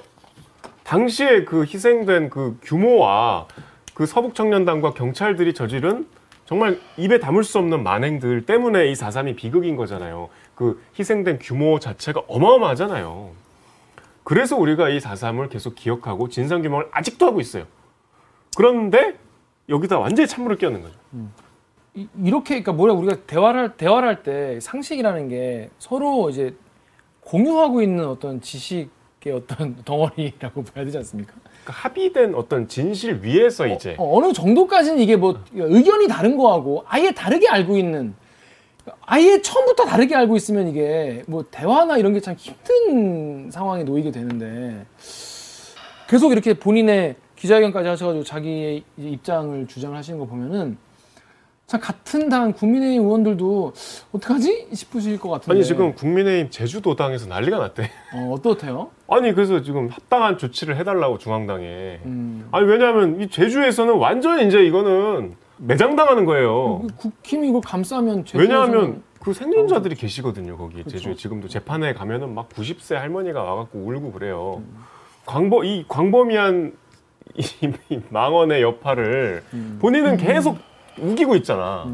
당시에 0.84 1.44
그 1.44 1.62
희생된 1.62 2.30
그 2.30 2.58
규모와 2.62 3.46
그 3.94 4.06
서북 4.06 4.34
청년단과 4.34 4.94
경찰들이 4.94 5.54
저지른 5.54 6.06
정말 6.44 6.78
입에 6.96 7.18
담을 7.18 7.44
수 7.44 7.58
없는 7.58 7.82
만행들 7.82 8.44
때문에 8.44 8.88
이 8.88 8.92
4.3이 8.94 9.36
비극인 9.36 9.76
거잖아요. 9.76 10.28
그 10.54 10.82
희생된 10.98 11.38
규모 11.40 11.78
자체가 11.78 12.22
어마어마하잖아요. 12.26 13.30
그래서 14.24 14.56
우리가 14.56 14.90
이 14.90 14.98
4.3을 14.98 15.48
계속 15.50 15.74
기억하고 15.74 16.28
진상 16.28 16.62
규명을 16.62 16.88
아직도 16.92 17.26
하고 17.26 17.40
있어요. 17.40 17.64
그런데 18.56 19.14
여기다 19.68 19.98
완전히 19.98 20.26
찬물을 20.28 20.58
끼얹는 20.58 20.82
거죠. 20.82 20.94
이- 21.94 22.08
이렇게 22.24 22.60
그러니까 22.62 22.72
뭐냐 22.72 22.92
우리가 22.94 23.16
대화를 23.26 23.60
할- 23.60 23.76
대화를 23.76 24.08
할 24.08 24.22
때 24.22 24.58
상식이라는 24.60 25.28
게 25.28 25.70
서로 25.78 26.30
이제 26.30 26.54
공유하고 27.20 27.82
있는 27.82 28.06
어떤 28.06 28.40
지식의 28.40 29.32
어떤 29.34 29.76
덩어리라고 29.84 30.64
봐야 30.64 30.84
되지 30.84 30.96
않습니까? 30.98 31.32
그러니까 31.34 31.72
합의된 31.72 32.34
어떤 32.34 32.66
진실 32.66 33.20
위에서 33.22 33.66
이제 33.66 33.94
어, 33.98 34.20
느 34.20 34.32
정도까지는 34.32 34.98
이게 34.98 35.16
뭐 35.16 35.38
의견이 35.54 36.08
다른 36.08 36.36
거하고 36.36 36.84
아예 36.88 37.12
다르게 37.12 37.48
알고 37.48 37.76
있는 37.76 38.14
아예 39.02 39.40
처음부터 39.40 39.84
다르게 39.84 40.16
알고 40.16 40.34
있으면 40.36 40.66
이게 40.68 41.22
뭐 41.28 41.44
대화나 41.50 41.98
이런 41.98 42.12
게 42.14 42.20
참 42.20 42.34
힘든 42.36 43.50
상황에 43.50 43.84
놓이게 43.84 44.10
되는데 44.10 44.84
계속 46.08 46.32
이렇게 46.32 46.54
본인의 46.54 47.14
기자회견까지 47.42 47.88
하셔가지고 47.88 48.24
자기의 48.24 48.84
입장을 48.96 49.66
주장을 49.66 49.96
하시는 49.96 50.16
거 50.16 50.26
보면은 50.26 50.78
참 51.66 51.80
같은 51.80 52.28
당 52.28 52.52
국민의힘 52.52 53.02
의원들도 53.02 53.72
어떡하지 54.12 54.68
싶으실 54.72 55.18
것 55.18 55.30
같은데 55.30 55.52
아니 55.52 55.64
지금 55.64 55.92
국민의힘 55.94 56.50
제주도당에서 56.50 57.26
난리가 57.26 57.58
났대. 57.58 57.90
어, 58.14 58.32
어떻대요? 58.34 58.90
아니 59.08 59.32
그래서 59.32 59.60
지금 59.62 59.88
합당한 59.88 60.38
조치를 60.38 60.76
해달라고 60.76 61.18
중앙당에. 61.18 62.00
음, 62.04 62.48
아니 62.52 62.66
왜냐하면 62.66 63.20
이 63.20 63.28
제주에서는 63.28 63.94
완전 63.94 64.46
이제 64.46 64.64
이거는 64.64 65.34
매장당하는 65.56 66.24
거예요. 66.24 66.86
국힘이 66.96 67.48
이걸 67.48 67.60
감싸면 67.60 68.24
왜냐하면 68.34 69.02
그 69.18 69.32
생존자들이 69.32 69.96
계시거든요 69.96 70.56
거기 70.56 70.76
그쵸. 70.82 70.90
제주에 70.90 71.14
지금도 71.14 71.48
재판에 71.48 71.92
가면은 71.92 72.34
막 72.34 72.48
90세 72.50 72.94
할머니가 72.94 73.42
와갖고 73.42 73.80
울고 73.80 74.12
그래요. 74.12 74.62
광범 75.26 75.64
이 75.64 75.84
광범위한 75.88 76.81
이, 77.36 77.44
이 77.88 78.00
망언의 78.10 78.62
여파를 78.62 79.42
음. 79.54 79.78
본인은 79.80 80.16
계속 80.16 80.58
우기고 80.98 81.36
있잖아. 81.36 81.86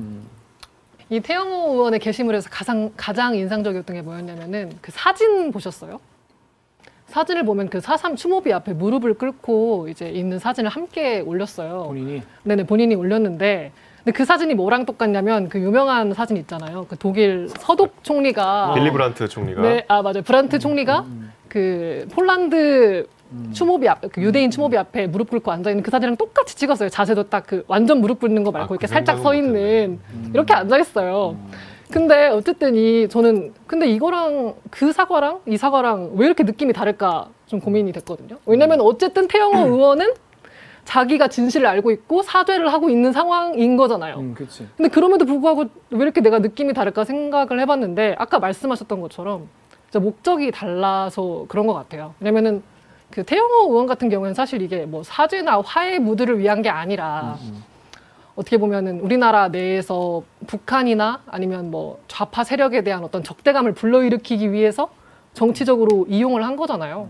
이 1.11 1.20
태영호 1.20 1.72
의원의 1.72 2.01
게시물에서 2.01 2.51
가장 2.51 2.90
가장 2.96 3.35
인상적이었던 3.35 3.96
게 3.96 4.03
뭐였냐면은 4.03 4.72
그 4.81 4.92
사진 4.92 5.53
보셨어요? 5.53 6.01
사진을 7.07 7.44
보면 7.44 7.70
그 7.70 7.81
사삼 7.81 8.16
추모비 8.16 8.53
앞에 8.53 8.74
무릎을 8.74 9.14
꿇고 9.14 9.88
이제 9.88 10.11
있는 10.11 10.38
사진을 10.38 10.68
함께 10.68 11.20
올렸어요. 11.20 11.85
본인이 11.85 12.22
네네 12.42 12.64
본인이 12.66 12.94
올렸는데 12.94 13.72
근데 13.98 14.12
그 14.12 14.24
사진이 14.27 14.55
뭐랑 14.55 14.85
똑같냐면 14.85 15.48
그 15.48 15.59
유명한 15.59 16.12
사진 16.12 16.37
있잖아요. 16.37 16.87
그 16.88 16.96
독일 16.98 17.48
서독 17.59 18.05
총리가 18.05 18.74
빌리 18.74 18.90
브란트 18.90 19.29
총리가 19.29 19.62
네, 19.62 19.85
아 19.88 20.03
맞아요. 20.03 20.22
브란트 20.22 20.59
총리가 20.59 21.07
그 21.48 22.07
폴란드 22.12 23.07
추모비 23.53 23.88
앞, 23.88 24.01
그 24.12 24.23
유대인 24.23 24.51
추모비 24.51 24.77
앞에 24.77 25.07
무릎 25.07 25.31
꿇고 25.31 25.51
앉아 25.51 25.71
있는 25.71 25.83
그 25.83 25.91
사진이랑 25.91 26.17
똑같이 26.17 26.57
찍었어요. 26.57 26.88
자세도 26.88 27.29
딱 27.29 27.45
그 27.47 27.64
완전 27.67 28.01
무릎 28.01 28.21
꿇는 28.21 28.45
거 28.45 28.51
말고 28.51 28.75
아, 28.75 28.75
이렇게 28.75 28.87
그 28.87 28.93
살짝 28.93 29.21
서 29.21 29.35
있는 29.35 29.99
이렇게 30.35 30.53
앉아 30.55 30.79
있어요. 30.79 31.37
근데 31.91 32.29
어쨌든 32.29 32.75
이 32.75 33.09
저는 33.09 33.55
근데 33.67 33.88
이거랑 33.88 34.55
그 34.71 34.93
사과랑 34.93 35.41
이 35.47 35.57
사과랑 35.57 36.12
왜 36.17 36.27
이렇게 36.27 36.45
느낌이 36.45 36.73
다를까 36.75 37.29
좀 37.47 37.61
고민이 37.61 37.93
됐거든요. 37.93 38.38
왜냐면 38.45 38.81
어쨌든 38.83 39.27
태영호 39.29 39.67
의원은 39.67 40.12
자기가 40.85 41.29
진실을 41.29 41.67
알고 41.67 41.91
있고 41.91 42.23
사죄를 42.23 42.73
하고 42.73 42.88
있는 42.91 43.12
상황인 43.12 43.77
거잖아요. 43.77 44.17
음, 44.19 44.35
그렇지. 44.35 44.67
근데 44.77 44.88
그럼에도 44.91 45.25
불구하고 45.27 45.67
왜 45.91 46.03
이렇게 46.03 46.21
내가 46.21 46.38
느낌이 46.38 46.73
다를까 46.75 47.05
생각을 47.05 47.61
해봤는데 47.61 48.17
아까 48.19 48.38
말씀하셨던 48.38 49.01
것처럼 49.01 49.49
목적이 49.95 50.51
달라서 50.51 51.47
그런 51.49 51.67
것 51.67 51.73
같아요. 51.75 52.14
왜냐면은 52.21 52.62
그 53.11 53.25
태영호 53.25 53.71
의원 53.71 53.87
같은 53.87 54.09
경우에는 54.09 54.35
사실 54.35 54.62
이게 54.62 54.85
뭐 54.85 55.03
사죄나 55.03 55.61
화해 55.62 55.99
무드를 55.99 56.38
위한 56.38 56.62
게 56.62 56.68
아니라 56.68 57.38
어떻게 58.37 58.59
보면은 58.59 59.01
우리나라 59.01 59.49
내에서 59.49 60.23
북한이나 60.47 61.23
아니면 61.27 61.71
뭐 61.71 62.01
좌파 62.07 62.44
세력에 62.44 62.83
대한 62.83 63.03
어떤 63.03 63.25
적대감을 63.25 63.73
불러일으키기 63.73 64.53
위해서 64.53 64.90
정치적으로 65.35 66.07
이용을 66.09 66.44
한 66.44 66.57
거잖아요. 66.57 67.09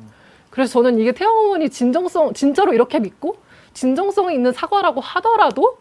그래서 0.51 0.73
저는 0.73 0.99
이게 0.99 1.13
태영호 1.13 1.45
의원이 1.45 1.71
진정성 1.71 2.33
진짜로 2.33 2.73
이렇게 2.73 2.99
믿고 3.01 3.37
진정성이 3.75 4.35
있는 4.35 4.53
사과라고 4.53 5.01
하더라도 5.01 5.79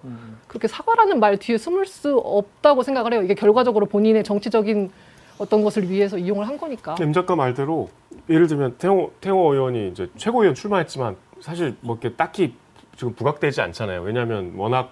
그렇게 0.47 0.67
사과라는 0.67 1.19
말 1.19 1.37
뒤에 1.37 1.57
숨을 1.57 1.85
수 1.85 2.17
없다고 2.17 2.83
생각을 2.83 3.13
해요. 3.13 3.21
이게 3.23 3.33
결과적으로 3.33 3.85
본인의 3.85 4.23
정치적인 4.23 4.91
어떤 5.37 5.63
것을 5.63 5.89
위해서 5.89 6.17
이용을 6.17 6.47
한 6.47 6.57
거니까. 6.57 6.95
임 6.99 7.13
작가 7.13 7.35
말대로 7.35 7.89
예를 8.29 8.47
들면 8.47 8.75
태호 8.77 9.13
태호 9.21 9.53
의원이 9.53 9.89
이제 9.89 10.09
최고위원 10.17 10.55
출마했지만 10.55 11.15
사실 11.39 11.75
뭐 11.81 11.97
이렇게 12.01 12.15
딱히 12.15 12.53
지금 12.95 13.13
부각되지 13.13 13.61
않잖아요. 13.61 14.01
왜냐하면 14.01 14.53
워낙 14.55 14.91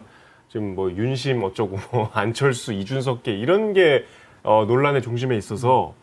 지금 0.50 0.76
뭐 0.76 0.92
윤심 0.92 1.44
어쩌고 1.44 1.80
뭐 1.92 2.10
안철수 2.14 2.72
이준석계 2.74 3.34
이런 3.34 3.74
게 3.74 4.06
어, 4.44 4.66
논란의 4.68 5.02
중심에 5.02 5.36
있어서 5.38 5.94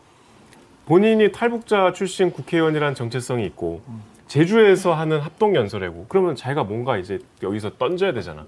본인이 0.85 1.31
탈북자 1.31 1.93
출신 1.93 2.31
국회의원이라는 2.31 2.93
정체성이 2.93 3.45
있고 3.47 3.81
제주에서 4.27 4.93
하는 4.93 5.19
합동 5.19 5.55
연설회고 5.55 6.07
그러면 6.09 6.35
자기가 6.35 6.65
뭔가 6.65 6.97
이제 6.97 7.19
여기서 7.41 7.77
던져야 7.77 8.13
되잖아. 8.13 8.45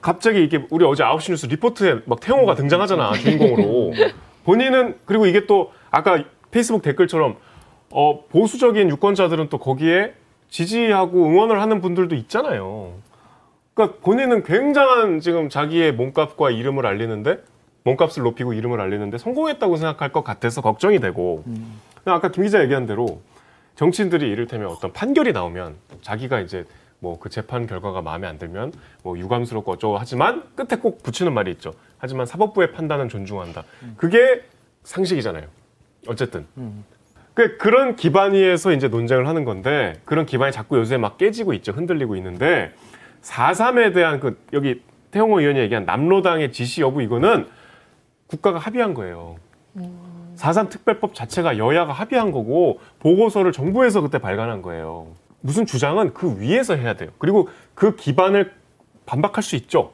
갑자기 0.00 0.44
이게 0.44 0.64
우리 0.70 0.84
어제 0.84 1.02
9시 1.02 1.30
뉴스 1.32 1.46
리포트에 1.46 2.00
막 2.04 2.20
태용호가 2.20 2.54
등장하잖아 2.54 3.12
주인공으로. 3.14 3.92
본인은 4.44 4.98
그리고 5.04 5.26
이게 5.26 5.46
또 5.46 5.72
아까 5.90 6.22
페이스북 6.50 6.82
댓글처럼 6.82 7.36
어, 7.96 8.24
보수적인 8.28 8.90
유권자들은 8.90 9.48
또 9.50 9.58
거기에 9.58 10.14
지지하고 10.48 11.26
응원을 11.26 11.60
하는 11.62 11.80
분들도 11.80 12.16
있잖아요. 12.16 12.92
그러니까 13.72 13.98
본인은 14.02 14.42
굉장한 14.42 15.20
지금 15.20 15.48
자기의 15.48 15.92
몸값과 15.92 16.50
이름을 16.50 16.86
알리는데 16.86 17.38
몸값을 17.84 18.24
높이고 18.24 18.52
이름을 18.52 18.80
알리는데 18.80 19.18
성공했다고 19.18 19.76
생각할 19.76 20.10
것 20.10 20.24
같아서 20.24 20.60
걱정이 20.60 20.98
되고 20.98 21.42
근데 21.44 22.10
아까 22.10 22.30
김 22.32 22.42
기자 22.42 22.62
얘기한 22.62 22.86
대로 22.86 23.20
정치인들이 23.76 24.28
이를테면 24.28 24.68
어떤 24.68 24.92
판결이 24.92 25.32
나오면 25.32 25.76
자기가 26.02 26.40
이제 26.40 26.64
뭐 26.98 27.18
그 27.20 27.28
재판 27.28 27.66
결과가 27.66 28.02
마음에 28.02 28.26
안 28.26 28.38
들면 28.38 28.72
뭐 29.02 29.16
유감스럽고 29.18 29.72
어쩌고 29.72 29.98
하지만 29.98 30.42
끝에 30.56 30.80
꼭 30.80 31.02
붙이는 31.02 31.32
말이 31.32 31.50
있죠. 31.52 31.74
하지만 31.98 32.26
사법부의 32.26 32.72
판단은 32.72 33.08
존중한다. 33.08 33.62
그게 33.96 34.42
상식이잖아요. 34.82 35.46
어쨌든. 36.08 36.46
그 37.34 37.56
그런 37.58 37.96
기반 37.96 38.32
위에서 38.32 38.72
이제 38.72 38.88
논쟁을 38.88 39.26
하는 39.26 39.44
건데 39.44 40.00
그런 40.04 40.24
기반이 40.24 40.52
자꾸 40.52 40.78
요새 40.78 40.96
막 40.96 41.18
깨지고 41.18 41.52
있죠. 41.54 41.72
흔들리고 41.72 42.16
있는데 42.16 42.72
4.3에 43.22 43.92
대한 43.92 44.20
그 44.20 44.40
여기 44.52 44.82
태용호 45.10 45.40
의원이 45.40 45.58
얘기한 45.58 45.84
남로당의 45.84 46.52
지시 46.52 46.80
여부 46.80 47.02
이거는 47.02 47.46
국가가 48.28 48.58
합의한 48.58 48.94
거예요. 48.94 49.36
4.3 50.36 50.70
특별법 50.70 51.14
자체가 51.14 51.58
여야가 51.58 51.92
합의한 51.92 52.30
거고 52.30 52.80
보고서를 53.00 53.52
정부에서 53.52 54.00
그때 54.00 54.18
발간한 54.18 54.62
거예요. 54.62 55.08
무슨 55.40 55.66
주장은 55.66 56.14
그 56.14 56.40
위에서 56.40 56.76
해야 56.76 56.94
돼요. 56.94 57.10
그리고 57.18 57.48
그 57.74 57.96
기반을 57.96 58.52
반박할 59.06 59.42
수 59.42 59.56
있죠. 59.56 59.92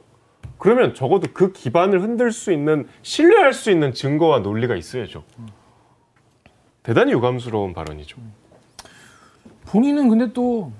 그러면 0.57 0.93
적어도 0.93 1.27
그 1.33 1.51
기반을 1.51 2.01
흔들 2.01 2.31
수 2.31 2.51
있는 2.51 2.87
신뢰할 3.01 3.53
수 3.53 3.71
있는 3.71 3.93
증거와 3.93 4.39
논리가 4.39 4.75
있어야죠. 4.75 5.23
대단히 6.83 7.11
유감스러운 7.11 7.73
발언이죠. 7.73 8.17
본인은 9.67 10.09
근데 10.09 10.31
또 10.33 10.71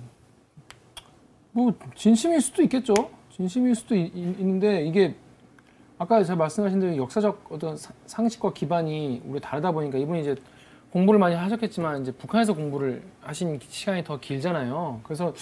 뭐 1.54 1.74
진심일 1.96 2.40
수도 2.40 2.62
있겠죠. 2.64 2.94
진심일 3.30 3.76
수도 3.76 3.94
있, 3.94 4.10
는데 4.16 4.86
이게 4.86 5.16
아까 5.98 6.24
제가 6.24 6.38
말씀하신 6.38 6.80
대로 6.80 6.96
역사적 6.96 7.46
어떤 7.52 7.76
사- 7.76 7.92
상식과 8.06 8.54
기반이 8.54 9.22
우리 9.26 9.42
다르다 9.42 9.74
보니까 9.74 9.98
이분이 9.98 10.22
이제 10.22 10.36
공부를 10.92 11.20
많이 11.20 11.36
하셨겠지만 11.36 12.04
이제 12.04 12.14
북한에서 12.14 12.54
공부를 12.54 13.04
하신 13.20 13.60
시간이 13.68 14.06
더 14.06 14.18
길잖아요. 14.18 15.02
그래서 15.04 15.34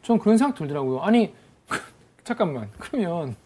좀 0.00 0.18
그런 0.18 0.38
생각 0.38 0.54
들더라고요. 0.56 1.00
아니 1.02 1.34
잠깐만 2.24 2.70
그러면 2.78 3.36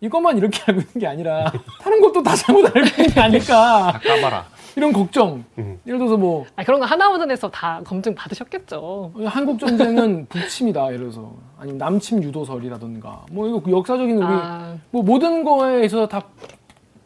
이것만 0.00 0.36
이렇게 0.38 0.60
알고 0.66 0.80
있는 0.80 0.92
게 1.00 1.06
아니라 1.06 1.50
다른 1.80 2.00
것도 2.00 2.22
다 2.22 2.34
잘못 2.34 2.64
알고 2.66 2.86
있는 2.88 3.06
게 3.14 3.20
아닐까 3.20 3.92
다 3.96 3.98
까봐라. 4.00 4.46
이런 4.76 4.92
걱정. 4.92 5.42
음. 5.56 5.80
예를 5.86 5.98
들어서 5.98 6.18
뭐 6.18 6.44
아, 6.54 6.62
그런 6.62 6.80
거 6.80 6.86
하나원전에서 6.86 7.50
다 7.50 7.80
검증 7.82 8.14
받으셨겠죠. 8.14 9.12
한국 9.24 9.58
전쟁은 9.58 10.26
북침이다. 10.28 10.86
예를 10.88 10.98
들어서 10.98 11.32
아니면 11.58 11.78
남침 11.78 12.22
유도설이라든가 12.22 13.24
뭐 13.30 13.48
이거 13.48 13.62
역사적인 13.70 14.18
우리 14.18 14.26
아, 14.28 14.76
뭐 14.90 15.02
모든 15.02 15.44
거에 15.44 15.86
있어서 15.86 16.06
다 16.06 16.22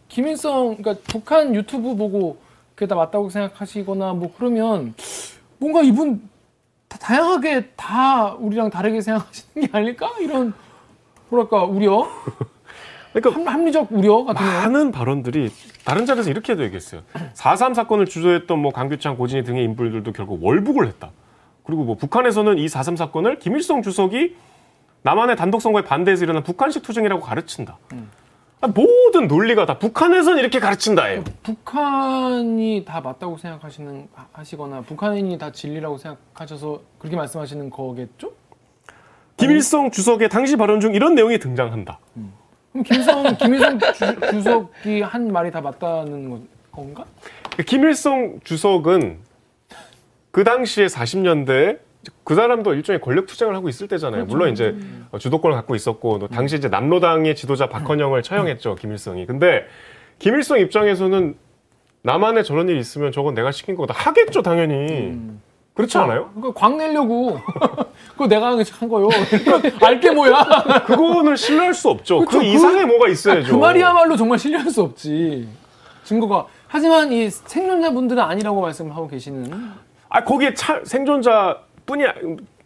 김일성 0.08 0.76
그러니까 0.76 0.96
북한 1.06 1.54
유튜브 1.54 1.94
보고 1.94 2.38
그게 2.74 2.88
다 2.88 2.96
맞다고 2.96 3.30
생각하시거나 3.30 4.14
뭐 4.14 4.32
그러면 4.36 4.94
뭔가 5.58 5.82
이분 5.82 6.28
다 6.88 6.98
다양하게 6.98 7.68
다 7.76 8.34
우리랑 8.34 8.70
다르게 8.70 9.00
생각하시는 9.00 9.68
게 9.68 9.78
아닐까 9.78 10.10
이런 10.18 10.52
뭐랄까 11.28 11.62
우려 11.62 12.08
그러니까 13.12 13.40
합, 13.40 13.54
합리적 13.54 13.88
우려 13.90 14.24
같은 14.24 14.44
거 14.44 14.52
많은 14.52 14.92
발언들이 14.92 15.50
다른 15.84 16.06
자리에서 16.06 16.30
이렇게도 16.30 16.62
얘기했어요. 16.64 17.02
4.3 17.34 17.74
사건을 17.74 18.06
주도했던 18.06 18.58
뭐 18.58 18.72
강규창, 18.72 19.16
고진희 19.16 19.44
등의 19.44 19.64
인물들도 19.64 20.12
결국 20.12 20.44
월북을 20.44 20.86
했다. 20.86 21.10
그리고 21.64 21.84
뭐 21.84 21.96
북한에서는 21.96 22.58
이 22.58 22.66
4.3 22.66 22.96
사건을 22.96 23.38
김일성 23.38 23.82
주석이 23.82 24.36
남한의 25.02 25.36
단독 25.36 25.60
선거에 25.60 25.82
반대해서 25.82 26.24
일어난 26.24 26.42
북한식 26.42 26.82
투쟁이라고 26.82 27.22
가르친다. 27.22 27.78
아, 28.62 28.66
모든 28.68 29.26
논리가 29.26 29.64
다 29.64 29.78
북한에서는 29.78 30.38
이렇게 30.38 30.60
가르친다예요. 30.60 31.24
북한이 31.42 32.84
다 32.86 33.00
맞다고 33.00 33.38
생각하시는 33.38 34.08
하시거나 34.32 34.82
북한인이 34.82 35.38
다 35.38 35.50
진리라고 35.50 35.96
생각하셔서 35.96 36.82
그렇게 36.98 37.16
말씀하시는 37.16 37.70
거겠죠? 37.70 38.32
김일성 39.38 39.90
주석의 39.90 40.28
당시 40.28 40.56
발언 40.56 40.80
중 40.80 40.94
이런 40.94 41.14
내용이 41.14 41.38
등장한다. 41.38 41.98
그럼 42.72 42.84
김일성 42.84 43.36
김일성 43.36 43.78
주, 43.78 44.20
주석이 44.30 45.02
한 45.02 45.32
말이 45.32 45.50
다 45.50 45.60
맞다는 45.60 46.30
건- 46.30 46.48
건가? 46.70 47.04
김일성 47.66 48.38
주석은 48.44 49.18
그 50.30 50.44
당시에 50.44 50.86
40년대 50.86 51.78
그 52.24 52.34
사람도 52.34 52.74
일종의 52.74 53.00
권력 53.00 53.26
투쟁을 53.26 53.54
하고 53.54 53.68
있을 53.68 53.88
때잖아요. 53.88 54.24
물론 54.26 54.50
이제 54.52 54.76
주도권을 55.18 55.56
갖고 55.56 55.74
있었고 55.74 56.18
또 56.20 56.28
당시 56.28 56.56
이제 56.56 56.68
남로당의 56.68 57.34
지도자 57.34 57.68
박헌영을 57.68 58.22
처형했죠 58.22 58.76
김일성이. 58.76 59.26
근데 59.26 59.64
김일성 60.18 60.58
입장에서는 60.60 61.34
남한에 62.02 62.42
저런 62.44 62.68
일이 62.68 62.78
있으면 62.78 63.12
저건 63.12 63.34
내가 63.34 63.50
시킨 63.52 63.74
거다 63.74 63.92
하겠죠 63.94 64.42
당연히. 64.42 65.18
그렇지 65.80 65.98
않아요? 65.98 66.30
그거 66.34 66.52
광 66.52 66.76
내려고 66.76 67.38
그거 68.12 68.26
내가 68.26 68.48
한 68.48 68.88
거요. 68.88 69.08
알게 69.82 70.10
뭐야? 70.10 70.44
그거는 70.86 71.36
신뢰할 71.36 71.72
수 71.74 71.88
없죠. 71.88 72.20
그 72.20 72.24
그쵸, 72.26 72.38
그- 72.38 72.44
이상의 72.44 72.86
뭐가 72.86 73.08
있어야죠. 73.08 73.52
그 73.52 73.56
말이야말로 73.58 74.16
정말 74.16 74.38
신뢰할 74.38 74.70
수 74.70 74.82
없지. 74.82 75.48
증거가. 76.04 76.46
하지만 76.66 77.10
이 77.12 77.30
생존자분들은 77.30 78.22
아니라고 78.22 78.60
말씀하고 78.60 79.08
계시는 79.08 79.52
아 80.08 80.24
거기에 80.24 80.54
차, 80.54 80.80
생존자뿐이 80.84 82.06
아- 82.06 82.14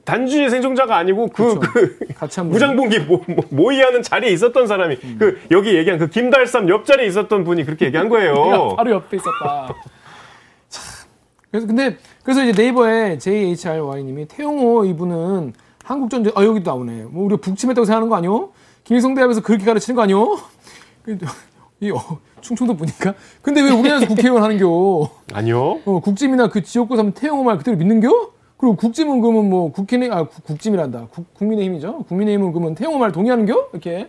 단순히 0.04 0.50
생존자가 0.50 0.96
아니고 0.96 1.28
그. 1.28 1.58
그. 1.60 1.98
무장봉기 2.44 2.98
모, 3.00 3.22
모- 3.26 3.42
모의하는 3.50 4.02
자리에 4.02 4.30
있었던 4.30 4.66
사람이 4.66 4.96
그 5.18 5.40
여기 5.50 5.74
얘기한 5.76 5.98
그 5.98 6.08
김달삼 6.08 6.68
옆자리에 6.68 7.06
있었던 7.06 7.44
분이 7.44 7.64
그렇게 7.64 7.86
얘기한 7.86 8.08
거예요. 8.08 8.74
바로 8.76 8.90
옆에 8.92 9.16
있었다. 9.16 9.74
참. 10.68 10.82
그래서 11.50 11.66
근데 11.66 11.96
그래서 12.24 12.42
이제 12.42 12.60
네이버에 12.60 13.18
JHRY님이 13.18 14.26
태용호 14.26 14.86
이분은 14.86 15.52
한국 15.84 16.08
전쟁 16.10 16.32
아 16.34 16.42
여기도 16.44 16.70
나오네. 16.70 17.04
뭐 17.10 17.24
우리가 17.26 17.40
북침했다고 17.42 17.84
생각하는 17.84 18.08
거 18.08 18.16
아니요? 18.16 18.50
김일성 18.82 19.14
대학에서 19.14 19.42
그렇게 19.42 19.64
가르치는 19.64 19.94
거 19.94 20.02
아니요? 20.02 20.38
이 21.80 21.90
어, 21.90 21.98
충청도 22.40 22.76
보니까 22.76 23.14
근데 23.42 23.60
왜 23.60 23.70
우리나라에서 23.70 24.06
국회의원 24.06 24.42
하는겨? 24.42 25.10
아니요. 25.34 25.80
어, 25.84 26.00
국짐이나 26.00 26.48
그 26.48 26.62
지역구 26.62 26.96
사면 26.96 27.12
태용호 27.12 27.44
말 27.44 27.58
그대로 27.58 27.76
믿는겨? 27.76 28.08
그리고 28.56 28.76
국짐은 28.76 29.20
그러면 29.20 29.50
뭐 29.50 29.70
국회의 29.70 30.10
아 30.10 30.24
국- 30.24 30.44
국짐이란다. 30.44 31.08
국, 31.10 31.34
국민의힘이죠. 31.34 32.04
국민의힘은 32.08 32.52
그러면 32.52 32.74
태용호 32.74 32.98
말 32.98 33.12
동의하는겨? 33.12 33.68
이렇게 33.72 34.08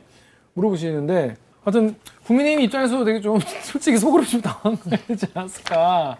물어보시는데 0.53 1.35
하여튼 1.65 1.95
국민의힘 2.25 2.63
입장에서 2.63 3.03
되게 3.03 3.19
좀 3.19 3.39
솔직히 3.63 3.97
속으로 3.97 4.23
좀 4.23 4.39
당황하지 4.41 5.25
않았을까 5.33 6.15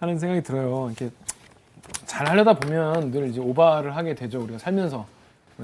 하는 0.00 0.18
생각이 0.18 0.42
들어요. 0.42 0.86
이렇게 0.88 1.10
잘 2.06 2.28
하려다 2.28 2.54
보면 2.54 3.10
늘 3.10 3.28
이제 3.28 3.40
오바를 3.40 3.96
하게 3.96 4.14
되죠. 4.14 4.40
우리가 4.42 4.58
살면서 4.58 5.06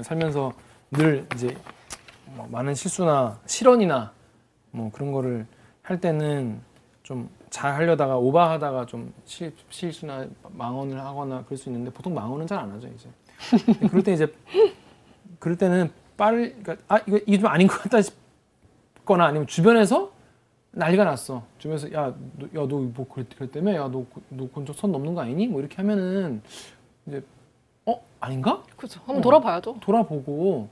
살면서 0.01 0.53
늘 0.91 1.25
이제 1.35 1.55
뭐 2.25 2.47
많은 2.51 2.75
실수나 2.75 3.39
실언이나 3.45 4.11
뭐 4.71 4.91
그런 4.91 5.11
거를 5.11 5.45
할 5.83 5.99
때는 5.99 6.61
좀 7.03 7.29
잘 7.55 7.73
하려다가 7.73 8.17
오바하다가 8.17 8.85
좀 8.85 9.13
실, 9.23 9.53
실수나 9.69 10.25
망언을 10.49 10.99
하거나 10.99 11.41
그럴 11.45 11.57
수 11.57 11.69
있는데 11.69 11.89
보통 11.89 12.13
망언은 12.13 12.47
잘 12.47 12.59
안 12.59 12.69
하죠 12.71 12.89
이제. 12.93 13.07
그럴 13.87 14.03
때 14.03 14.11
이제 14.11 14.27
그럴 15.39 15.57
때는 15.57 15.89
빠르 16.17 16.51
그러니까 16.61 16.75
아 16.89 16.99
이거 17.07 17.17
이게 17.25 17.39
좀 17.39 17.47
아닌 17.47 17.67
것 17.67 17.81
같다 17.81 18.01
싶거나 18.01 19.27
아니면 19.27 19.47
주변에서 19.47 20.11
난리가 20.75 21.05
났어. 21.05 21.43
주변에서 21.57 21.91
야야너뭐 21.91 23.07
그랬다며 23.09 23.73
야 23.75 23.87
너 23.87 24.05
너 24.29 24.47
건적 24.49 24.75
선 24.75 24.91
넘는 24.91 25.13
거 25.15 25.21
아니니? 25.21 25.47
뭐 25.47 25.61
이렇게 25.61 25.77
하면은 25.77 26.41
이제 27.05 27.23
어 27.85 28.01
아닌가? 28.19 28.61
그죠. 28.75 28.99
한번 29.05 29.17
어. 29.17 29.21
돌아봐야죠. 29.21 29.77
돌아보고 29.79 30.67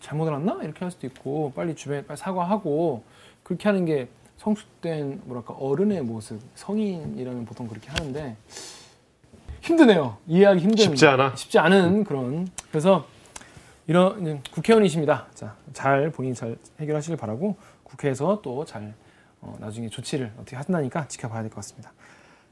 잘못 0.00 0.26
알았나 0.28 0.60
이렇게 0.62 0.80
할 0.80 0.90
수도 0.90 1.06
있고 1.06 1.52
빨리 1.54 1.74
주변에 1.74 2.02
빨리 2.04 2.16
사과하고 2.16 3.02
그렇게 3.42 3.68
하는 3.68 3.84
게 3.84 4.08
성숙된 4.38 5.22
뭐랄까 5.24 5.54
어른의 5.54 6.02
모습 6.02 6.40
성인이라면 6.54 7.44
보통 7.46 7.66
그렇게 7.68 7.88
하는데 7.90 8.36
힘드네요 9.62 10.16
이해하기 10.26 10.60
힘든 10.60 10.76
쉽지 10.76 11.06
않아. 11.06 11.34
쉽지 11.36 11.58
않은 11.58 12.04
그런 12.04 12.48
그래서 12.70 13.06
이런 13.86 14.42
국회의원이십니다 14.52 15.26
자 15.34 15.54
잘 15.72 16.10
본인 16.10 16.34
잘 16.34 16.56
해결하시길 16.80 17.16
바라고 17.18 17.56
국회에서 17.84 18.40
또 18.42 18.64
잘 18.64 18.94
어, 19.46 19.56
나중에 19.60 19.88
조치를 19.88 20.32
어떻게 20.36 20.56
하신다니까 20.56 21.08
지켜봐야 21.08 21.42
될 21.42 21.50
것 21.50 21.56
같습니다 21.56 21.92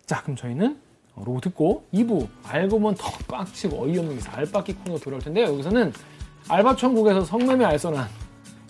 자 0.07 0.23
그럼 0.23 0.37
저희는 0.37 0.79
어, 1.15 1.23
로고 1.25 1.41
듣고 1.41 1.85
2부 1.93 2.29
알고 2.45 2.79
보면 2.79 2.95
더 2.97 3.11
빡치고 3.29 3.83
어이없는 3.85 4.17
기사 4.17 4.33
알바끼 4.37 4.75
코너 4.75 4.99
돌아올 4.99 5.23
텐데요 5.23 5.47
여기서는 5.47 5.93
알바천국에서 6.49 7.25
성매매 7.25 7.65
알선한 7.65 8.09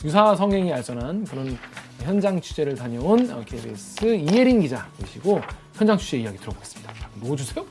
유사 0.04 0.34
성행이 0.36 0.72
알선한 0.72 1.24
그런 1.24 1.56
현장 2.02 2.40
취재를 2.40 2.74
다녀온 2.74 3.30
어, 3.30 3.42
KBS 3.44 4.04
이예린 4.14 4.60
기자 4.60 4.86
모시고 5.00 5.40
현장 5.74 5.96
취재 5.96 6.18
이야기 6.18 6.36
들어보겠습니다. 6.38 6.92
자, 6.92 7.08
그럼 7.08 7.22
로고 7.22 7.36
주세요. 7.36 7.64